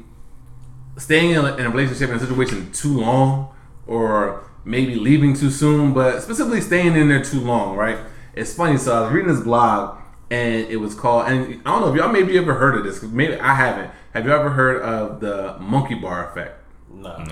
[0.98, 3.54] staying in a, in a relationship in a situation too long,
[3.88, 7.98] or maybe leaving too soon, but specifically staying in there too long, right?
[8.36, 8.78] It's funny.
[8.78, 9.98] So I was reading this blog,
[10.32, 13.02] and it was called, and I don't know if y'all maybe ever heard of this.
[13.02, 13.92] Maybe I haven't.
[14.14, 16.62] Have you ever heard of the monkey bar effect?
[16.92, 17.24] No.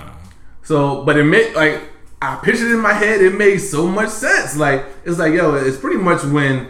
[0.63, 1.81] So, but it made like
[2.21, 3.21] I pictured it in my head.
[3.21, 4.57] It made so much sense.
[4.57, 6.69] Like it's like yo, it's pretty much when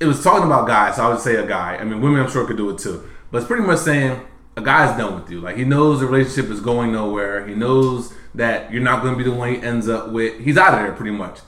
[0.00, 0.96] it was talking about guys.
[0.96, 1.76] So I would say a guy.
[1.76, 3.08] I mean, women I'm sure could do it too.
[3.30, 4.20] But it's pretty much saying
[4.56, 5.40] a guy's done with you.
[5.40, 7.46] Like he knows the relationship is going nowhere.
[7.46, 10.40] He knows that you're not going to be the one he ends up with.
[10.40, 11.40] He's out of there pretty much.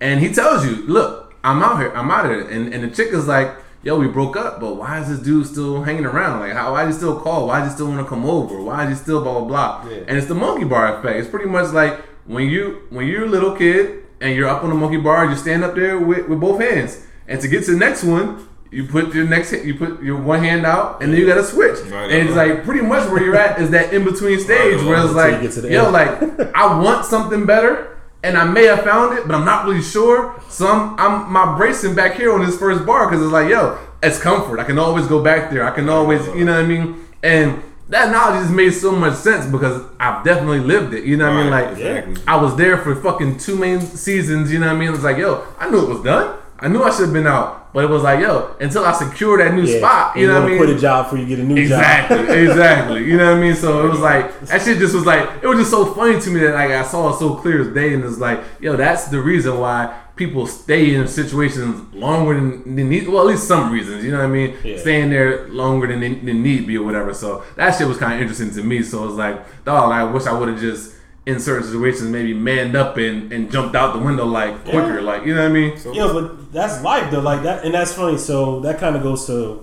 [0.00, 1.92] And he tells you, look, I'm out here.
[1.94, 2.48] I'm out of here.
[2.48, 5.46] And, and the chick is like, yo, we broke up, but why is this dude
[5.46, 6.40] still hanging around?
[6.40, 7.46] Like, how, why he still call?
[7.48, 8.60] Why does he still want to come over?
[8.62, 9.48] Why is he still blah, blah,
[9.82, 9.90] blah?
[9.90, 10.04] Yeah.
[10.06, 11.18] And it's the monkey bar effect.
[11.18, 14.68] It's pretty much like when you, when you're a little kid and you're up on
[14.70, 17.06] the monkey bar, you stand up there with, with both hands.
[17.26, 20.40] And to get to the next one, you put your next, you put your one
[20.44, 21.78] hand out, and then you got to switch.
[21.90, 22.54] Right, and it's right.
[22.54, 25.34] like pretty much where you're at is that in between stage Right, where it's like,
[25.36, 25.92] you get to the yo, end.
[25.92, 29.82] like I want something better, and I may have found it, but I'm not really
[29.82, 30.40] sure.
[30.48, 33.78] So I'm, I'm my bracing back here on this first bar because it's like, yo,
[34.02, 34.58] it's comfort.
[34.58, 35.64] I can always go back there.
[35.64, 37.06] I can always, you know what I mean?
[37.22, 41.04] And that knowledge just made so much sense because I've definitely lived it.
[41.04, 41.50] You know what I mean?
[41.50, 42.22] Like exactly.
[42.26, 44.52] I was there for fucking two main seasons.
[44.52, 44.88] You know what I mean?
[44.88, 46.38] It was like, yo, I knew it was done.
[46.60, 49.38] I knew I should have been out, but it was like, yo, until I secure
[49.38, 49.78] that new Yeah.
[49.78, 50.16] spot.
[50.16, 50.56] You know what I mean?
[50.58, 52.24] Quit a job before you get a new Exactly, job.
[52.28, 53.04] Exactly, exactly.
[53.04, 53.54] You know what I mean?
[53.54, 56.30] So it was like that shit just was like it was just so funny to
[56.30, 59.04] me that like I saw it so clear as day, and it's like, yo, that's
[59.08, 63.08] the reason why people stay in situations longer than they need.
[63.08, 64.04] Well, at least some reasons.
[64.04, 64.54] You know what I mean?
[64.62, 64.76] Yeah.
[64.78, 67.14] Staying there longer than they, than need be or whatever.
[67.14, 68.82] So that shit was kind of interesting to me.
[68.82, 70.94] So it was like, dog, I wish I would have just
[71.26, 75.24] in certain situations maybe manned up and, and jumped out the window like quicker, like
[75.26, 75.78] you know what I mean?
[75.92, 77.20] Yeah, but that's life though.
[77.20, 78.18] Like that, and that's funny.
[78.18, 79.62] So that kind of goes to,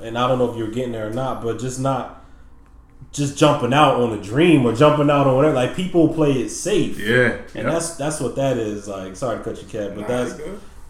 [0.00, 2.24] and I don't know if you're getting there or not, but just not
[3.12, 5.54] just jumping out on a dream or jumping out on whatever.
[5.54, 6.98] Like people play it safe.
[6.98, 7.72] Yeah, And yep.
[7.72, 8.88] that's that's what that is.
[8.88, 10.40] Like, sorry to cut you, Kev, but Nah, that's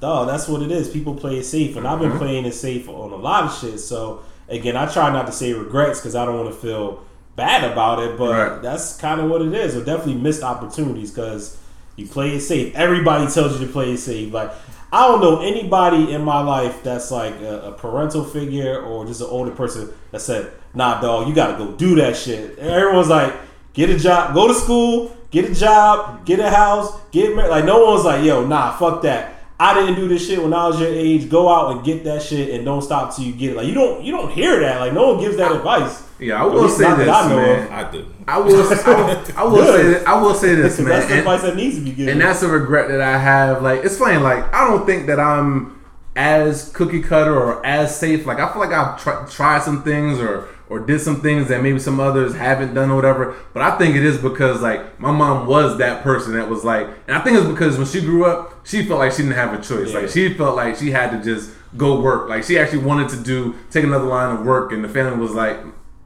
[0.01, 0.29] dog.
[0.29, 0.89] That's what it is.
[0.89, 2.09] People play it safe, and I've Mm-hmm.
[2.11, 3.79] been playing it safe on a lot of shit.
[3.81, 7.05] So again, I try not to say regrets because I don't want to feel
[7.37, 8.17] bad about it.
[8.19, 8.63] But Right.
[8.63, 9.77] that's kind of what it is.
[9.77, 11.57] Or definitely missed opportunities because
[11.97, 12.75] you play it safe.
[12.75, 14.33] Everybody tells you to play it safe.
[14.33, 14.51] Like
[14.93, 19.21] I don't know anybody in my life that's like a, a parental figure or just
[19.21, 22.71] an older person that said, "Nah, dog, you got to go do that shit." And
[22.71, 23.35] everyone's like,
[23.75, 27.65] "Get a job, go to school, get a job, get a house, get married." Like
[27.65, 30.79] no one's like, "Yo, nah, fuck that." I didn't do this shit when I was
[30.79, 31.31] your age.
[31.31, 33.57] Go out and get that shit and don't stop till you get it.
[33.57, 34.81] Like you don't you don't hear that.
[34.81, 36.03] Like no one gives that advice.
[36.19, 36.43] yeah.
[36.43, 37.63] I will say this, I man.
[37.67, 37.73] of.
[37.73, 38.07] I do.
[38.29, 38.55] I will.
[38.73, 39.83] I will, I will say.
[39.83, 40.89] This, I will say this, Because man.
[40.89, 42.13] that's the And- advice that needs to be given.
[42.13, 43.63] and that's a regret that I have.
[43.63, 44.19] Like it's funny.
[44.19, 45.81] Like I don't think that I'm
[46.17, 48.27] as cookie cutter or as safe.
[48.27, 51.63] Like I feel like I've tr- tried some things or or did some things that
[51.63, 53.37] maybe some others haven't done or whatever.
[53.55, 56.89] But I think it is because like my mom was that person that was like,
[57.07, 59.53] and I think it's because when she grew up, she felt like she didn't have
[59.55, 59.93] a choice.
[59.93, 60.01] Yeah.
[60.01, 62.29] Like she felt like she had to just go work.
[62.29, 65.33] Like she actually wanted to do take another line of work, and the family was
[65.33, 65.59] like.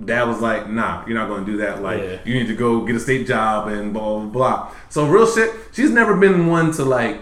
[0.03, 1.83] Dad was like, "Nah, you're not going to do that.
[1.83, 2.17] Like, Yeah.
[2.25, 5.53] you need to go get a state job and blah blah blah." So real shit.
[5.73, 7.21] She's never been one to like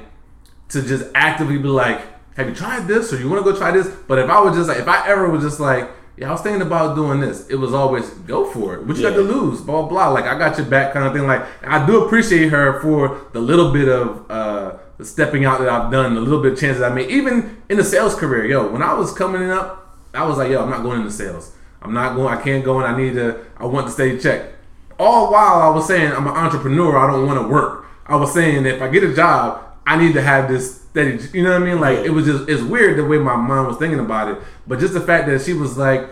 [0.68, 2.00] to just actively be like,
[2.36, 4.54] "Have you tried this?" or "You want to go try this?" But if I was
[4.56, 7.46] just like, if I ever was just like, "Yeah, I was thinking about doing this,"
[7.48, 8.84] it was always go for it.
[8.84, 9.60] What you got to lose?
[9.60, 10.08] Blah blah.
[10.08, 11.26] Like I got your back, kind of thing.
[11.26, 15.92] Like I do appreciate her for the little bit of uh stepping out that I've
[15.92, 18.44] done, the little bit of chances I made, even in the sales career.
[18.46, 21.52] Yo, when I was coming up, I was like, "Yo, I'm not going into sales.
[21.80, 22.36] I'm not going.
[22.36, 23.44] I can't go, and I need to.
[23.56, 24.54] I want to stay check."
[24.98, 27.86] all while I was saying I'm an entrepreneur, I don't want to work.
[28.06, 31.18] I was saying if I get a job, I need to have this steady.
[31.32, 31.80] You know what I mean?
[31.80, 32.04] Like Yeah.
[32.04, 34.38] it was just it's weird the way my mind was thinking about it.
[34.66, 36.08] But just the fact that she was like,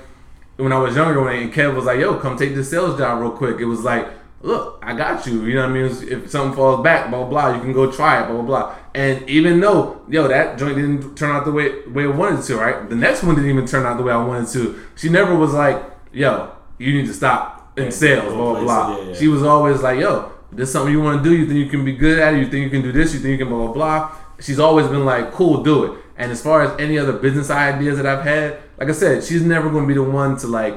[0.56, 3.30] when I was younger, when Kev was like, "Yo, come take this sales job real
[3.30, 4.08] quick," it was like.
[4.42, 5.44] Look, I got you.
[5.44, 5.86] You know what I mean?
[5.86, 8.74] If something falls back, blah blah blah, you can go try it, blah blah blah.
[8.94, 12.56] And even though, yo, that joint didn't turn out the way way I wanted to,
[12.56, 12.88] right?
[12.88, 14.78] The next one didn't even turn out the way I wanted to.
[14.94, 18.98] She never was like, yo, you need to stop in sales, blah blah blah.
[18.98, 19.14] Yeah, yeah.
[19.14, 21.34] She was always like, yo, this is something you want to do.
[21.34, 22.38] You think you can be good at it.
[22.38, 23.14] You think you can do this.
[23.14, 24.12] You think you can blah blah blah.
[24.40, 26.00] She's always been like, cool, do it.
[26.16, 29.42] And as far as any other business ideas that I've had, like I said, she's
[29.42, 30.74] never going to be the one to like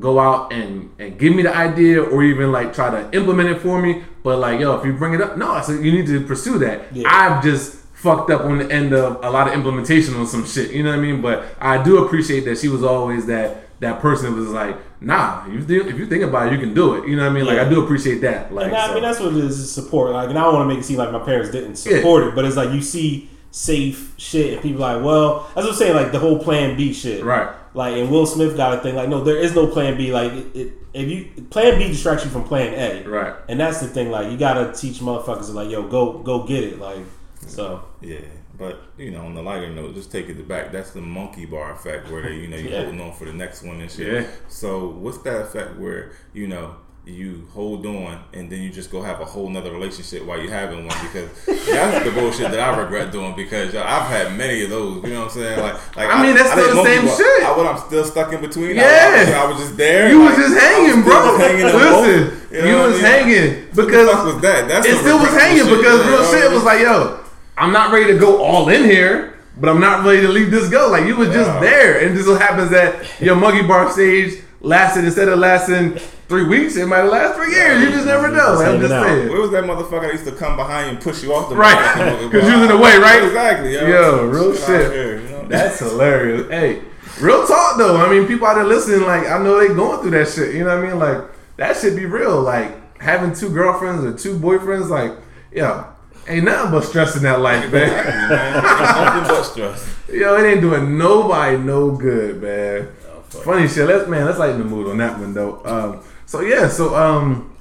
[0.00, 3.60] go out and and give me the idea or even like try to implement it
[3.60, 4.02] for me.
[4.22, 6.94] But like, yo, if you bring it up, no, said you need to pursue that.
[6.94, 7.08] Yeah.
[7.08, 10.72] I've just fucked up on the end of a lot of implementation on some shit.
[10.72, 11.22] You know what I mean?
[11.22, 15.46] But I do appreciate that she was always that that person that was like, nah,
[15.46, 17.08] you think, if you think about it, you can do it.
[17.08, 17.44] You know what I mean?
[17.46, 17.66] Like Yeah.
[17.66, 18.52] I do appreciate that.
[18.54, 20.12] Like, And I so- mean, that's what it is, is support.
[20.12, 22.34] Like, and I don't want to make it seem like my parents didn't support it,
[22.34, 25.94] but it's like you see safe shit, and people like, well, that's what I'm saying.
[25.94, 27.48] Like the whole Plan B shit, Right.
[27.76, 28.94] Like, and Will Smith got a thing.
[28.94, 30.12] Like, no, there is no Plan B.
[30.12, 33.34] Like, it, it, if you Plan B distracts you from Plan A, Right.
[33.48, 34.10] And that's the thing.
[34.10, 36.78] Like, you gotta teach motherfuckers like, yo, go go get it.
[36.80, 36.98] Like,
[37.46, 38.18] so Yeah,
[38.56, 40.72] but you know, on the lighter note, just take it back.
[40.72, 42.82] That's the monkey bar effect, where they, you know, you Yeah.
[42.82, 44.22] holding on for the next one and shit.
[44.22, 44.28] Yeah.
[44.48, 49.02] So what's that effect where you know you hold on and then you just go
[49.02, 50.96] have a whole nother relationship while you having one?
[51.02, 53.34] Because that's the bullshit that I regret doing.
[53.36, 55.02] Because I've had many of those.
[55.04, 55.60] You know what I'm saying?
[55.60, 57.16] Like, like I mean, that's didn't still the same bar.
[57.16, 57.42] shit.
[57.44, 58.76] I, what, I'm still stuck in between.
[58.76, 58.84] Yeah.
[58.84, 60.08] I, I was, I was just there.
[60.10, 61.32] You like, was just I hanging, still bro.
[61.32, 62.52] was hanging Listen, both.
[62.52, 63.12] you, know what was I mean?
[63.12, 64.68] hanging What because fuck was that?
[64.68, 67.20] That's it still was hanging shit, because real shit was like, yo,
[67.56, 70.68] I'm not ready to go all in here, but I'm not ready to leave this
[70.68, 70.88] go.
[70.90, 71.60] Like you was just Yeah.
[71.60, 75.98] there, and this just so happens that your monkey bar stage lasted instead of lasting
[76.28, 77.82] three weeks, it might last lasted three years.
[77.82, 78.54] You just never know.
[78.54, 79.04] Like, I'm just out.
[79.06, 79.28] saying.
[79.28, 81.54] Where was that motherfucker that used to come behind you and push you off the
[81.54, 82.18] Right.
[82.30, 83.22] Because you was in the way, right?
[83.22, 83.74] Exactly.
[83.74, 84.90] Yo, Yo, real shit.
[84.92, 85.46] here, you know?
[85.48, 86.48] That's hilarious.
[86.50, 86.80] Hey,
[87.20, 87.96] real talk though.
[87.98, 90.54] I mean, people out there listening, like I know they going through that shit.
[90.54, 90.98] You know what I mean?
[90.98, 91.18] Like
[91.58, 92.40] that should be real.
[92.40, 95.12] Like having two girlfriends or two boyfriends, like
[95.52, 95.84] yo,
[96.28, 98.28] ain't nothing but stress in that life, man.
[98.30, 99.96] Nothing but stress.
[100.12, 102.88] yo, it ain't doing nobody no good, man.
[103.28, 103.86] Funny shit.
[103.86, 105.60] Let's man, let's lighten the mood on that one though.
[105.64, 107.56] Um, so yeah, so um,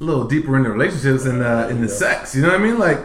[0.00, 2.34] a little deeper into relationships and uh, in the sex.
[2.34, 2.78] You know what I mean?
[2.78, 2.98] Like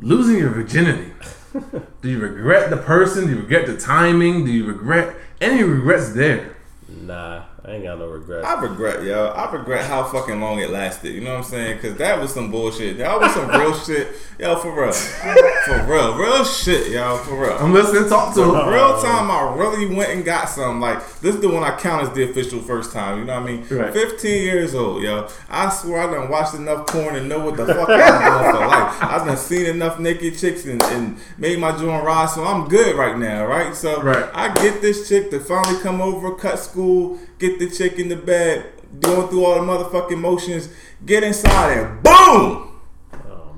[0.00, 1.12] losing your virginity.
[2.02, 3.26] Do you regret the person?
[3.26, 4.44] Do you regret the timing?
[4.44, 6.56] Do you regret any regrets there?
[6.88, 8.46] nah, I ain't got no regrets.
[8.46, 9.26] I regret, yo.
[9.26, 11.12] I regret how fucking long it lasted.
[11.14, 11.76] You know what I'm saying?
[11.76, 12.96] Because that was some bullshit.
[12.96, 14.56] That was some real shit, yo.
[14.56, 17.18] For real, for real, real shit, yo.
[17.18, 17.58] For real.
[17.58, 18.08] I'm listening.
[18.08, 18.68] Talk to him.
[18.72, 20.80] Real time, I really went and got some.
[20.80, 23.18] Like this is the one I count as the official first time.
[23.18, 23.66] You know what I mean?
[23.68, 23.92] Right.
[23.92, 25.28] 15 years old, yo.
[25.50, 28.66] I swear I done watched enough porn and know what the fuck I'm doing for
[28.66, 29.02] life.
[29.02, 32.96] I done seen enough naked chicks and, and made my joint rise, so I'm good
[32.96, 33.74] right now, right?
[33.74, 34.26] So Right.
[34.32, 38.16] I get this chick to finally come over, cut school, get the chick in the
[38.16, 40.68] bed, going through all the motherfucking motions,
[41.04, 42.67] get inside and boom,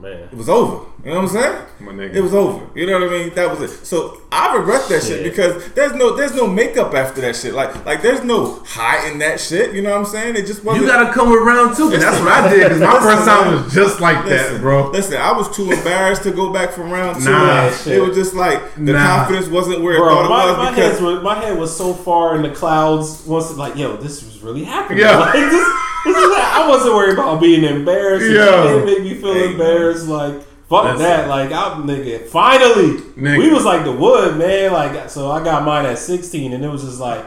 [0.01, 0.29] man.
[0.31, 0.87] it was over.
[1.05, 1.67] You know what I'm saying?
[1.81, 2.15] My nigga.
[2.15, 2.69] It was over.
[2.79, 3.35] You know what I mean?
[3.35, 3.87] That was it.
[3.87, 5.21] So I regret that shit.
[5.21, 5.25] Shit.
[5.25, 7.55] because there's no there's no makeup after that shit.
[7.55, 9.75] Like like there's no hiding that shit.
[9.75, 10.37] You know what I'm saying?
[10.37, 10.85] It just wasn't.
[10.85, 11.89] You gotta come around too.
[11.89, 12.69] two, and that's what I did.
[12.71, 13.65] Cause my Listen, first time man.
[13.65, 14.91] was just like Listen, that, bro.
[14.91, 17.31] Listen, I was too embarrassed to go back from round two.
[17.31, 19.17] Nah, it was just like the Nah.
[19.25, 21.59] confidence wasn't where it Bro, thought it my, was my, because head was, my head
[21.59, 23.25] was so far in the clouds.
[23.27, 24.99] Once, like, yo, this was really happening.
[24.99, 25.17] Yeah.
[25.21, 25.75] Like, this, this is,
[26.07, 28.27] I wasn't worried about being embarrassed.
[28.27, 28.63] and Yeah.
[28.63, 28.77] shit.
[28.77, 30.09] It made me feel Hey, embarrassed.
[30.09, 30.35] Like,
[30.69, 30.99] fuck Listen.
[31.01, 31.29] that.
[31.29, 32.27] Like, I'm nigga.
[32.27, 33.39] Finally, Nigga.
[33.39, 34.73] we was like the wood, man.
[34.73, 37.25] Like, so I got mine at 16, and it was just like,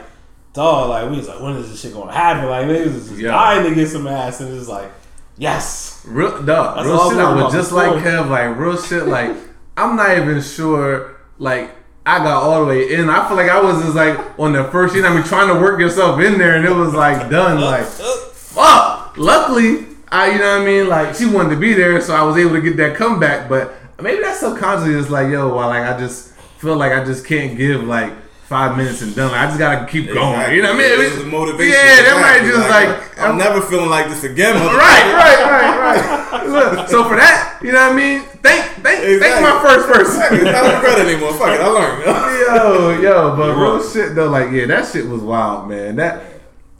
[0.52, 0.88] dog.
[0.90, 2.48] Like, we was like, when is this shit gonna happen?
[2.48, 3.30] Like, niggas was just Yeah.
[3.32, 4.90] dying to get some ass, and it's like,
[5.38, 6.00] yes.
[6.06, 7.18] Real, dog, That's real shit.
[7.18, 8.10] I'm was just like before.
[8.10, 9.06] Kev, like real shit.
[9.06, 9.30] Like
[9.76, 11.16] I'm not even sure.
[11.38, 11.70] Like
[12.06, 13.08] I got all the way in.
[13.08, 14.94] I feel like I was just like on the first.
[14.94, 17.60] You know, I mean, trying to work yourself in there, and it was like done.
[17.60, 17.86] Like
[18.54, 19.16] fuck.
[19.16, 20.88] Luckily, I you know what I mean.
[20.88, 23.48] Like she wanted to be there, so I was able to get that comeback.
[23.48, 27.26] But maybe that's subconsciously just like yo, well, like I just feel like I just
[27.26, 28.12] can't give like.
[28.44, 29.32] Five minutes and done.
[29.32, 30.54] Like, I just gotta keep going.
[30.54, 31.00] You know what I mean?
[31.00, 31.72] It was the motivation.
[31.72, 34.54] Yeah, that might just like, I'm never feeling like this again.
[34.54, 34.76] Right,
[35.16, 36.88] right, right, right.
[36.90, 38.20] So for that, you know what I mean?
[38.44, 39.42] Thank, thank, thank Exactly.
[39.42, 40.22] my first person.
[40.34, 41.32] It's not regret anymore.
[41.32, 42.04] Fuck it, I learned.
[43.00, 45.96] yo, yo, but real shit though, like yeah, that shit was wild, man.
[45.96, 46.22] That,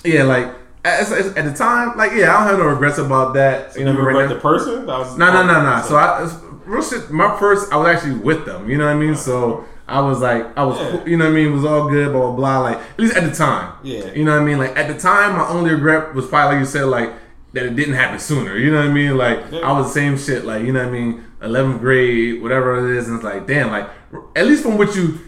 [0.04, 0.52] yeah, like
[0.84, 3.76] at, at at the time, like yeah, I don't have no regrets about that.
[3.76, 4.34] You know, right regret now.
[4.34, 4.86] the person?
[4.86, 5.82] That was No, no, no, no.
[5.82, 6.30] So I,
[6.66, 7.10] real shit.
[7.10, 8.68] My first, I was actually with them.
[8.70, 9.14] You know what I mean?
[9.16, 11.04] So I was like, I was, Yeah.
[11.06, 11.48] you know what I mean?
[11.48, 12.58] It was all good, blah blah blah.
[12.60, 13.72] Like at least at the time.
[13.82, 14.12] Yeah.
[14.12, 14.58] You know what I mean?
[14.58, 17.12] Like at the time, my only regret was probably like you said, like
[17.54, 18.56] that it didn't happen sooner.
[18.58, 19.16] You know what I mean?
[19.16, 19.60] Like Yeah.
[19.60, 20.44] I was the same shit.
[20.44, 21.24] Like you know what I mean?
[21.42, 23.88] Eleventh grade, whatever it is, and it's like, damn, like
[24.36, 25.18] at least from what you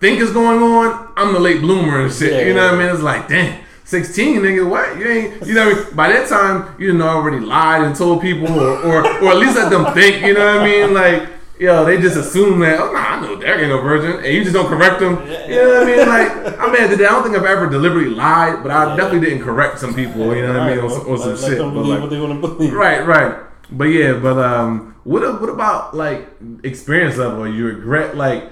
[0.00, 2.32] think is going on, I'm the late bloomer and shit.
[2.32, 2.88] Yeah, you know what I mean?
[2.94, 3.64] It's like, damn.
[3.86, 4.98] 16, nigga, what?
[4.98, 5.94] You ain't, you know what I mean?
[5.94, 9.54] By that time, you done already lied and told people, or, or, or at least
[9.56, 10.92] let them think, you know what I mean?
[10.92, 11.28] Like,
[11.60, 14.42] yo, they just assume that, oh, nah, I know Derek ain't no virgin, and you
[14.42, 15.12] just don't correct them.
[15.48, 15.98] You know what I mean?
[16.08, 19.78] Like, I mean, I don't think I've ever deliberately lied, but I definitely didn't correct
[19.78, 21.58] some people, you know what I mean, on, some- on some let shit.
[21.58, 22.72] them But, believe like, what they want to believe.
[22.72, 23.38] Right, right.
[23.70, 26.28] But yeah, but um, what what about like
[26.62, 27.48] experience level?
[27.52, 28.44] You regret like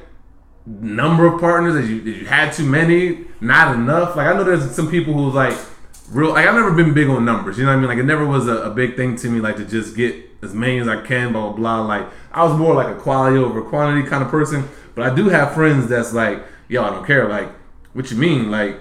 [0.66, 4.16] number of partners that you you had too many, not enough.
[4.16, 5.56] Like I know there's some people who's like
[6.10, 6.30] real.
[6.30, 7.58] Like I've never been big on numbers.
[7.58, 7.88] You know what I mean?
[7.88, 9.40] Like it never was a, a big thing to me.
[9.40, 11.32] Like to just get as many as I can.
[11.32, 11.82] Blah blah blah.
[11.82, 14.68] Like I was more like a quality over quantity kind of person.
[14.94, 17.28] But I do have friends that's like, yo, I don't care.
[17.28, 17.50] Like,
[17.94, 18.50] what you mean?
[18.50, 18.78] Like,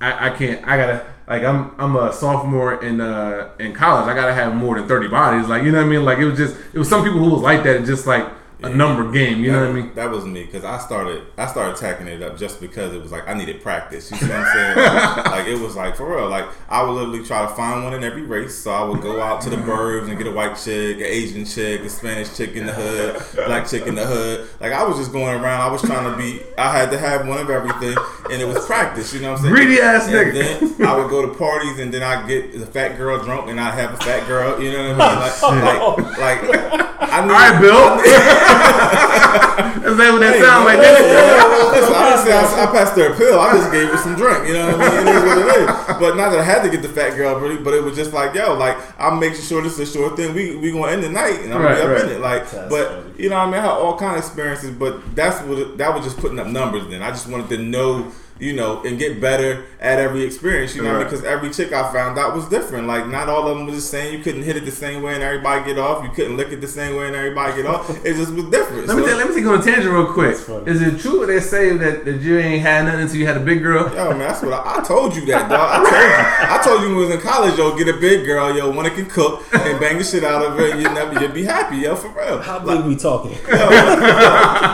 [0.00, 0.66] I, I can't.
[0.66, 1.06] I gotta.
[1.26, 4.06] Like I'm I'm a sophomore in uh in college.
[4.06, 5.48] I gotta have more than thirty bodies.
[5.48, 6.04] Like you know what I mean.
[6.04, 7.76] Like it was just it was some people who was like that.
[7.76, 8.28] It's just like
[8.66, 9.42] a number game.
[9.44, 9.94] You know what I mean?
[9.94, 13.12] That was me because I started I started tacking it up just because it was
[13.12, 14.10] like I needed practice.
[14.10, 14.76] You see what I'm saying?
[14.76, 16.28] like, like, it was like for real.
[16.28, 18.54] Like I would literally try to find one in every race.
[18.56, 21.44] So I would go out to the burbs and get a white chick, an Asian
[21.44, 24.48] chick, a Spanish chick in the hood, black chick in the hood.
[24.60, 25.60] Like I was just going around.
[25.60, 26.40] I was trying to be.
[26.58, 27.96] I had to have one of everything,
[28.30, 29.12] and it was practice.
[29.14, 29.54] You know what I'm saying?
[29.54, 30.76] Greedy ass And nigga.
[30.76, 33.60] then I would go to parties and then I get the fat girl drunk and
[33.60, 34.60] I have a fat girl.
[34.62, 35.14] You know what I
[35.50, 35.62] mean?
[35.64, 36.80] Like, like, like
[37.12, 37.32] I All need.
[37.32, 37.74] right, Bill.
[39.84, 40.78] Is that what that sound like?
[40.80, 43.38] Yeah, That listen, I didn't say I, I passed her a pill.
[43.38, 44.48] I just gave her some drink.
[44.48, 45.06] You know what I mean?
[45.06, 45.66] It is what it is.
[46.00, 47.62] But not that I had to get the fat girl, really.
[47.62, 50.34] But it was just like, yo, like I'm making sure this is a short thing.
[50.34, 52.04] We we gonna end the night, and I'm gonna Right, be up right.
[52.04, 52.20] in it.
[52.20, 53.22] Like, That's but funny.
[53.22, 54.70] you know, what I mean, I had all kind of experiences.
[54.70, 56.88] But that's what that was just putting up numbers.
[56.88, 58.10] Then I just wanted to know.
[58.40, 60.74] You know, and get better at every experience.
[60.74, 61.04] You know, what I mean?
[61.06, 61.10] Right.
[61.10, 62.88] because every chick I found out was different.
[62.88, 64.12] Like, not all of them was the same.
[64.18, 66.02] You couldn't hit it the same way and everybody get off.
[66.02, 67.88] You couldn't lick it the same way and everybody get off.
[68.04, 68.88] It just was different.
[68.88, 70.34] Let me So- take, let me take on a tangent real quick.
[70.66, 73.40] Is it true they say that, that you ain't had nothing until you had a
[73.40, 73.84] big girl?
[73.94, 75.70] Yo, man, that's what I, I told you that, dog.
[75.70, 76.54] I told you.
[76.54, 78.84] I told you when we was in college, yo, get a big girl, yo, one
[78.84, 81.44] that can cook and bang the shit out of her, and you never, you'll be
[81.44, 82.40] happy, yo, for real.
[82.42, 83.38] How big we talking?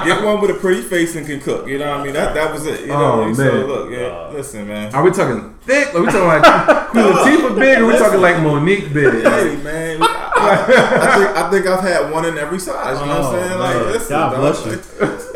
[0.06, 1.68] Get one with a pretty face and can cook.
[1.68, 2.12] You know what I mean?
[2.14, 2.80] That that was it.
[2.82, 3.36] You know Oh, what I mean?
[3.49, 4.94] Oh, So look, yeah, uh, listen, man.
[4.94, 5.94] Are we talking thick?
[5.94, 7.78] Are we talking like Queen Latifah big?
[7.78, 9.24] Or are we talking like Mo'Nique big?
[9.24, 12.98] Hey man, I, I, I think I think I've had one in every size.
[13.00, 13.58] You know what I'm Oh, saying?
[13.58, 13.92] Like, man.
[13.92, 15.16] listen, God dog, bless you.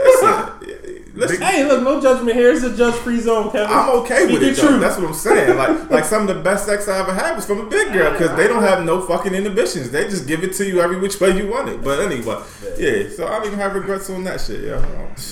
[1.14, 1.42] Listen, listen.
[1.42, 2.50] hey, look, no judgment here.
[2.50, 3.68] It's a judge-free zone, Kevin.
[3.70, 4.56] I'm okay Speak with it.
[4.56, 4.68] Though.
[4.68, 4.80] truth.
[4.80, 5.56] That's what I'm saying.
[5.56, 8.10] Like, like some of the best sex I ever had was from a big girl
[8.12, 9.90] because they don't have no fucking inhibitions.
[9.92, 11.84] They just give it to you every which way you want it.
[11.84, 12.42] But anyway,
[12.78, 13.08] yeah.
[13.14, 14.64] So I don't even have regrets on that shit.
[14.64, 14.80] Yeah.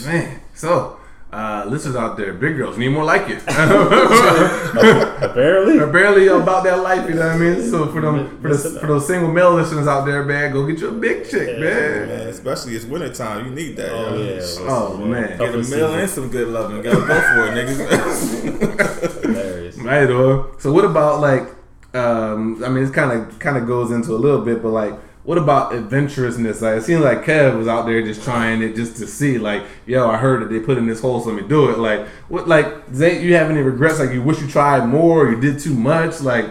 [0.06, 0.98] Man, so
[1.32, 3.38] uh, listeners out there, big girls need more like you.
[3.46, 5.78] Apparently.
[5.78, 7.70] They're barely about that life, you know what I mean?
[7.70, 10.80] So for them, for, the, for those single male listeners out there, man, go get
[10.80, 12.08] you a big chick, man.
[12.08, 13.46] Man, especially it's wintertime.
[13.46, 13.92] You need that.
[13.92, 14.34] Oh, yo.
[14.34, 14.40] yeah.
[14.60, 16.82] Oh man, Get a meal and some good loving.
[16.82, 19.22] Gotta go for it, niggas.
[19.22, 19.76] Hilarious.
[19.78, 20.60] right on.
[20.60, 21.48] So what about like?
[21.94, 24.92] Um, I mean, it kind of kind of goes into a little bit, but like,
[25.24, 26.60] what about adventurousness?
[26.60, 29.62] Like, it seems like Kev was out there just trying it just to see, like,
[29.86, 31.78] yo, I heard that they put in this hole, so let me do it.
[31.78, 34.00] Like, what, like, Zay, you have any regrets?
[34.00, 36.20] Like, you wish you tried more, or you did too much?
[36.20, 36.46] Like,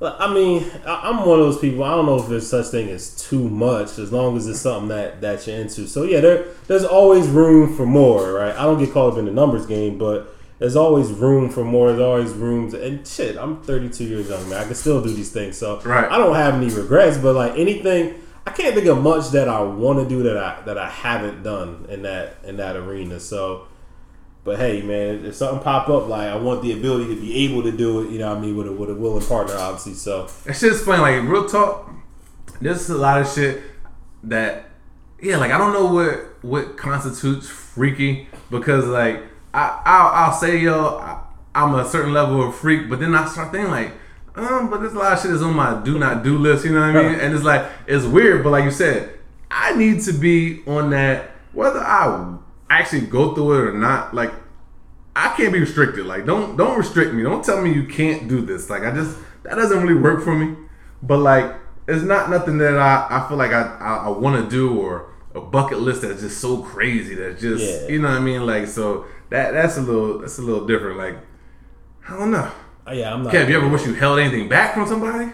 [0.00, 1.84] I mean, I'm one of those people.
[1.84, 4.88] I don't know if there's such thing as too much, as long as it's something
[4.88, 5.86] that that you're into.
[5.86, 8.52] So yeah, there there's always room for more, right?
[8.52, 10.31] I don't get caught up in the numbers game, but
[10.62, 11.88] there's always room for more.
[11.88, 13.36] There's always room to, and shit.
[13.36, 14.60] I'm 32 years young, man.
[14.60, 16.08] I can still do these things, so Right.
[16.08, 17.18] I don't have any regrets.
[17.18, 18.14] But like anything,
[18.46, 21.42] I can't think of much that I want to do that I that I haven't
[21.42, 23.18] done in that in that arena.
[23.18, 23.66] So.
[24.44, 27.62] But hey, man, if something pop up, like I want the ability to be able
[27.64, 29.94] to do it, you know what I mean, with a, with a willing partner, obviously.
[29.94, 31.00] So That shit's funny.
[31.00, 31.92] Like real talk,
[32.60, 33.62] there's a lot of shit
[34.24, 34.70] that,
[35.20, 39.22] yeah, like I don't know what what constitutes freaky because like
[39.54, 41.20] I I'll, I'll say yo I,
[41.54, 43.92] I'm a certain level of freak, but then I start thinking like.
[44.34, 46.72] Um, but there's a lot of shit that's on my do not do list, you
[46.72, 47.20] know what I mean?
[47.20, 49.18] And it's like it's weird, but like you said,
[49.50, 52.38] I need to be on that whether I
[52.70, 54.14] actually go through it or not.
[54.14, 54.32] Like
[55.14, 56.06] I can't be restricted.
[56.06, 57.22] Like don't don't restrict me.
[57.22, 58.70] Don't tell me you can't do this.
[58.70, 60.56] Like I just that doesn't really work for me.
[61.02, 61.54] But like
[61.86, 65.10] it's not nothing that I, I feel like I I, I want to do or
[65.34, 67.88] a bucket list that's just so crazy that's just Yeah.
[67.88, 68.46] you know what I mean.
[68.46, 70.98] Like so that that's a little that's a little different.
[70.98, 71.16] Like
[72.08, 72.50] I don't know.
[72.86, 73.32] uh, yeah, I'm not.
[73.32, 75.32] Kev, you ever wish you held anything back from somebody?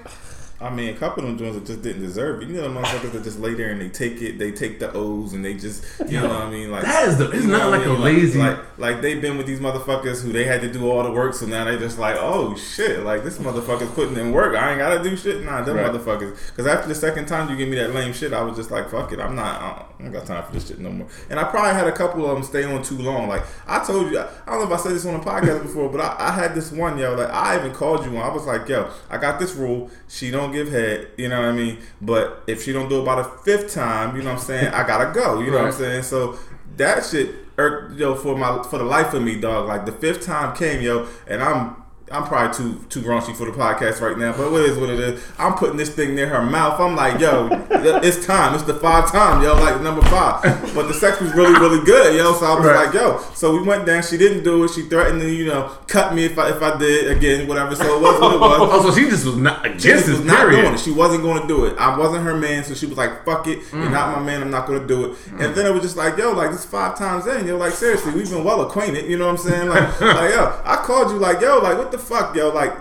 [0.60, 2.48] I mean, a couple of them joints that just didn't deserve it.
[2.48, 4.92] You know, the motherfuckers that just lay there and they take it, they take the
[4.92, 6.72] O's and they just, you know what I mean?
[6.72, 9.36] Like That is the- it's not what I like a lazy- like, like they've been
[9.38, 11.96] with these motherfuckers who they had to do all the work, so now they just
[11.98, 14.56] like, oh shit, like this motherfucker's putting in work.
[14.56, 15.44] I ain't gotta do shit.
[15.44, 15.92] Nah, them Right.
[15.92, 16.36] motherfuckers.
[16.48, 18.90] Because after the second time you give me that lame shit, I was just like,
[18.90, 21.06] fuck it, I'm not, I don't, I don't got time for this shit no more.
[21.30, 23.28] And I probably had a couple of them stay on too long.
[23.28, 25.88] Like I told you, I don't know if I said this on the podcast before,
[25.88, 27.14] but I, I had this one yo.
[27.14, 28.24] Like I even called you one.
[28.28, 29.88] I was like, yo, I got this rule.
[30.08, 31.08] She don't give head.
[31.16, 31.78] You know what I mean?
[32.00, 34.68] But if she don't do it by the fifth time, you know what I'm saying?
[34.68, 35.40] I gotta go.
[35.40, 36.02] You know what I'm saying?
[36.02, 36.38] So
[36.76, 39.68] that shit, irked, yo, for my for the life of me, dog.
[39.68, 41.76] Like the fifth time came, yo, and I'm.
[42.12, 44.98] I'm probably too too raunchy for the podcast right now, but what is what it
[45.00, 45.22] is.
[45.38, 46.78] I'm putting this thing near her mouth.
[46.80, 48.54] I'm like, yo, it's time.
[48.54, 50.42] It's the five time, yo, like number five.
[50.74, 52.32] But the sex was really really good, yo.
[52.34, 52.86] So I was Right.
[52.86, 53.18] like, yo.
[53.34, 54.02] So we went down.
[54.02, 54.70] She didn't do it.
[54.70, 57.74] She threatened to, you know, cut me if I if I did again, whatever.
[57.76, 58.58] So it was what it was.
[58.78, 60.62] Oh, so she just was not She against just was not period.
[60.62, 60.80] doing it.
[60.80, 61.76] She wasn't going to do it.
[61.78, 63.82] I wasn't her man, so she was like, "Fuck it, Mm.
[63.82, 64.42] you're not my man.
[64.42, 66.64] I'm not going to do it." And then it was just like, "Yo, like this
[66.64, 69.68] five times in, yo, like seriously, we've been well acquainted." You know what I'm saying?
[69.68, 72.72] Like, like yo, I called you like, yo, like what the fuck, yo, like.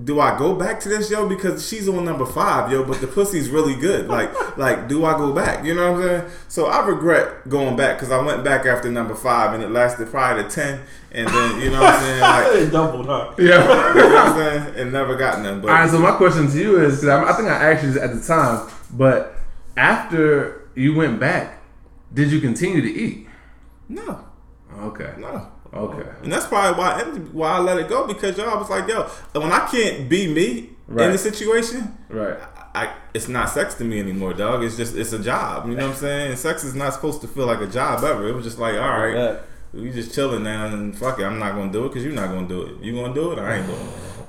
[0.00, 3.08] Do I go back to this yo because she's on number five yo, but the
[3.08, 4.06] pussy's really good.
[4.06, 5.64] Like, like, do I go back?
[5.64, 6.30] You know what I'm saying?
[6.46, 10.08] So I regret going back because I went back after number five and it lasted
[10.08, 12.20] probably to ten, and then you know what I'm saying?
[12.20, 13.34] Like, doubled, huh?
[13.40, 13.58] Yeah.
[13.94, 14.74] you know what I'm saying?
[14.76, 15.60] And never got none.
[15.62, 17.82] But All right, so my question to you is, 'cause I, I think I asked
[17.82, 19.34] you this at the time, but
[19.76, 21.60] after you went back,
[22.14, 23.26] did you continue to eat?
[23.88, 24.24] no,
[24.80, 25.12] Okay.
[25.18, 25.48] no.
[25.74, 26.08] Okay.
[26.22, 27.02] And that's probably why I
[27.32, 29.02] why I let it go because y'all was like, yo,
[29.32, 32.38] when I can't be me in the situation, Right.
[32.74, 34.62] I it's not sex to me anymore, dog.
[34.64, 35.68] It's just it's a job.
[35.68, 36.30] You know what I'm saying?
[36.30, 38.28] And sex is not supposed to feel like a job ever.
[38.28, 39.36] It was just like, all right, Yeah.
[39.72, 41.24] we just chilling now and fuck it.
[41.24, 42.82] I'm not gonna do it because you're not gonna do it.
[42.82, 43.38] You gonna do it?
[43.38, 43.80] I ain't doing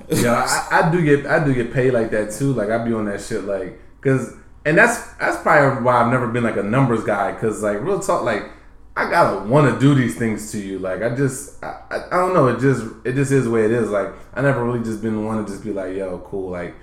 [0.08, 0.22] it.
[0.24, 0.32] Yeah,
[0.70, 2.52] I, I do get I do get paid like that too.
[2.52, 4.34] Like I be on that shit like because
[4.66, 8.00] and that's that's probably why I've never been like a numbers guy because like real
[8.00, 8.50] talk like
[8.96, 10.78] I gotta want to do these things to you.
[10.78, 12.48] Like I just I, I, I don't know.
[12.48, 13.88] It just it just is the way it is.
[13.88, 16.74] Like I never really just been one to just be like yo cool like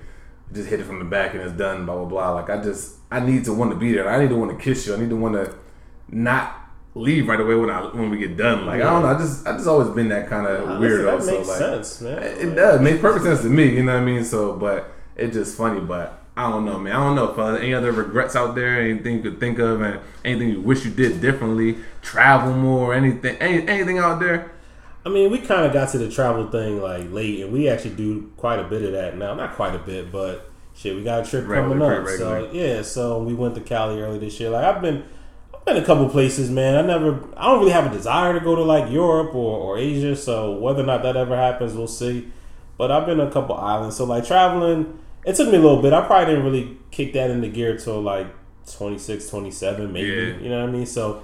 [0.52, 2.30] just hit it from the back and it's done blah blah blah.
[2.32, 4.08] Like I just I need to want to be there.
[4.08, 4.94] I need to want to kiss you.
[4.94, 5.54] I need to want to
[6.08, 6.54] not
[6.94, 8.66] leave right away when I when we get done.
[8.66, 9.08] Like I don't know.
[9.08, 11.04] I just I just always been that kind of Nah, weirdo.
[11.04, 12.22] that makes so like sense, man.
[12.22, 13.76] it does make perfect sense to me.
[13.76, 14.24] You know what I mean?
[14.24, 15.80] So, but it's just funny.
[15.80, 16.94] But I don't know, man.
[16.94, 19.80] I don't know if uh, any other regrets out there, anything you could think of,
[19.80, 24.52] and anything you wish you did differently, travel more, anything, any, anything out there.
[25.04, 27.96] I mean, we kind of got to the travel thing like late, and we actually
[27.96, 29.34] do quite a bit of that now.
[29.34, 32.04] Not quite a bit, but shit, we got a trip Regular, coming up.
[32.04, 34.50] pretty So yeah, so we went to Cali early this year.
[34.50, 35.04] Like I've been,
[35.52, 36.76] I've been a couple places, man.
[36.76, 39.76] I never, I don't really have a desire to go to like Europe or, or
[39.76, 40.14] Asia.
[40.14, 42.30] So whether or not that ever happens, we'll see.
[42.76, 45.92] But I've been a couple islands, so like traveling, it took me a little bit.
[45.92, 48.26] I probably didn't really kick that into gear till like
[48.72, 50.08] 26, 27, maybe.
[50.08, 50.14] Yeah.
[50.38, 50.86] You know what I mean?
[50.86, 51.22] So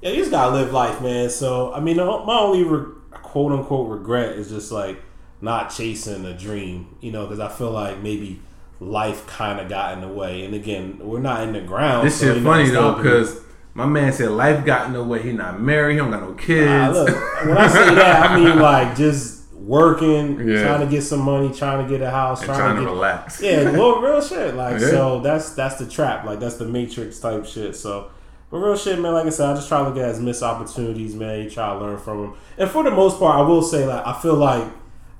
[0.00, 1.28] yeah, you just gotta live life, man.
[1.30, 5.02] So I mean, my only re- quote unquote regret is just like
[5.40, 6.96] not chasing a dream.
[7.00, 8.40] You know, because I feel like maybe
[8.78, 10.44] life kind of got in the way.
[10.44, 12.06] And again, we're not in the ground.
[12.06, 13.40] This so shit funny though, because
[13.74, 15.22] my man said life got in the way.
[15.22, 15.94] He not married.
[15.94, 16.66] He don't got no kids.
[16.66, 17.08] Nah, look,
[17.46, 19.39] when I say that, I mean like just
[19.70, 20.64] working, Yeah.
[20.64, 22.92] trying to get some money, trying to get a house, trying, trying to to get
[22.92, 23.40] relax.
[23.42, 24.54] yeah, well, real shit.
[24.56, 24.88] Like Yeah.
[24.88, 26.24] so, that's that's the trap.
[26.24, 27.76] Like that's the Matrix type shit.
[27.76, 28.10] So,
[28.50, 29.12] but real shit, man.
[29.12, 31.44] Like I said, I just try to look at it as missed opportunities, man.
[31.44, 34.04] You try to learn from them, and for the most part, I will say like
[34.04, 34.64] I feel like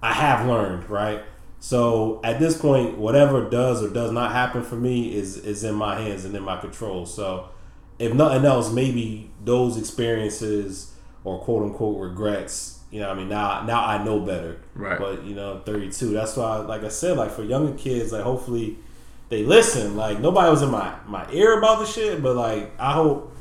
[0.02, 1.22] I have learned, right.
[1.60, 5.74] So at this point, whatever does or does not happen for me is is in
[5.76, 7.06] my hands and in my control.
[7.06, 7.50] So
[8.00, 10.92] if nothing else, maybe those experiences
[11.22, 12.79] or quote unquote regrets.
[12.90, 14.58] You know, what I mean, now now I know better.
[14.74, 14.98] Right.
[14.98, 16.10] But you know, 32.
[16.12, 18.78] That's why, like I said, like for younger kids, like hopefully
[19.28, 19.96] they listen.
[19.96, 23.32] Like nobody was in my my ear about the shit, but like I hope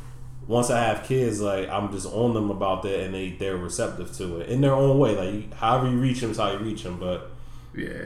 [0.47, 4.15] once I have kids, like I'm just on them about that, and they they're receptive
[4.17, 5.15] to it in their own way.
[5.15, 6.99] Like however you reach them is how you reach them.
[6.99, 7.31] But
[7.75, 8.05] Yeah.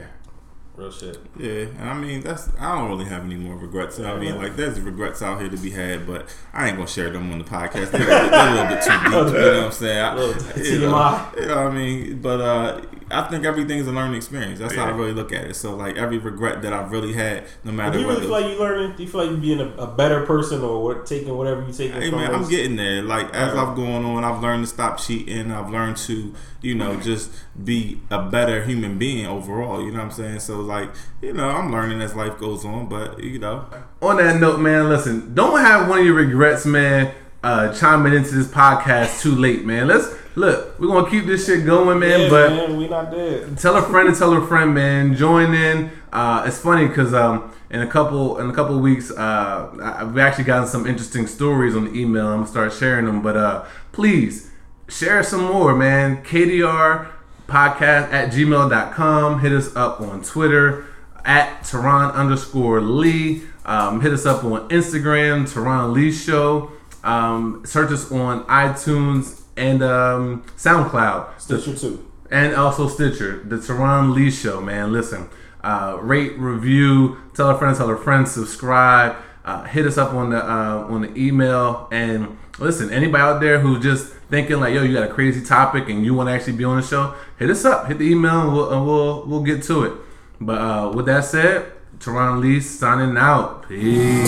[0.76, 1.18] Real shit.
[1.38, 3.98] Yeah, and I mean that's I don't really have any more regrets.
[4.00, 7.10] I mean, like there's regrets out here to be had, but I ain't gonna share
[7.10, 7.90] them on the podcast.
[7.90, 9.04] They're, a little- they're a little bit too deep.
[9.04, 10.04] You know what I'm saying?
[10.04, 12.20] I, Little you, know, you know what I mean?
[12.20, 12.80] But uh,
[13.10, 14.58] I think everything's a learning experience.
[14.58, 15.54] That's how I really look at it.
[15.54, 17.92] So like every regret that I've really had, no matter.
[17.92, 18.16] Do you what.
[18.16, 18.96] really feel like you learning?
[18.96, 21.72] Do you feel like you're being a, a better person or what, taking whatever you
[21.72, 23.02] taking Hey from man, I'm getting there.
[23.02, 23.68] Like as Right.
[23.68, 25.52] I've gone on, I've learned to stop cheating.
[25.52, 27.30] I've learned to, you know, just
[27.62, 29.82] be a better human being overall.
[29.82, 30.40] You know what I'm saying?
[30.40, 30.90] So like,
[31.22, 32.88] you know, I'm learning as life goes on.
[32.88, 33.66] But you know,
[34.02, 38.34] On that note, man, listen, don't have one of your regrets, man, uh, chiming into
[38.34, 39.86] this podcast too late, man.
[39.88, 43.56] Let's look, we're gonna keep this shit going, man, Yeah, but man, we not dead.
[43.58, 45.14] tell a friend and tell a friend, man.
[45.16, 45.90] Join in.
[46.12, 50.20] Uh, it's funny because um, in a couple in a couple weeks, uh, I- we
[50.20, 52.26] actually gotten some interesting stories on the email.
[52.28, 54.50] I'm gonna start sharing them, but uh, please
[54.88, 56.22] share some more, man.
[56.24, 57.08] KDR
[57.48, 59.40] podcast at gmail.com.
[59.40, 60.84] Hit us up on Twitter
[61.24, 63.42] at Tehran underscore Lee.
[63.66, 66.70] Um, hit us up on Instagram, Tehran Lee Show.
[67.02, 71.40] Um, search us on iTunes and um, SoundCloud.
[71.40, 72.10] Stitcher too.
[72.30, 74.92] And also Stitcher, the Tehran Lee Show, man.
[74.92, 75.28] Listen,
[75.62, 80.30] uh, rate, review, tell a friend, tell a friend, subscribe, uh, hit us up on
[80.30, 82.90] the uh, on the email, and listen.
[82.90, 86.14] Anybody out there who's just thinking like, yo, you got a crazy topic and you
[86.14, 88.72] want to actually be on the show, hit us up, hit the email, and we'll
[88.72, 89.92] and we'll, we'll get to it.
[90.40, 93.68] But uh, with that said, Tehran Lee signing out.
[93.68, 94.26] Peace.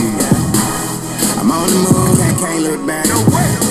[1.39, 3.07] I'm on the move and can't look back.
[3.07, 3.66] No way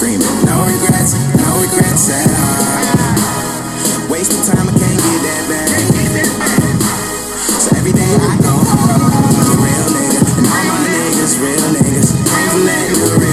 [0.00, 4.08] screaming, no regrets, no regrets at all.
[4.08, 5.68] Wasting time, I can't get that back.
[7.60, 11.68] So every day I go home, I'm a real nigga, and all my niggas real
[11.76, 12.16] niggas.
[12.16, 13.29] Real niggas.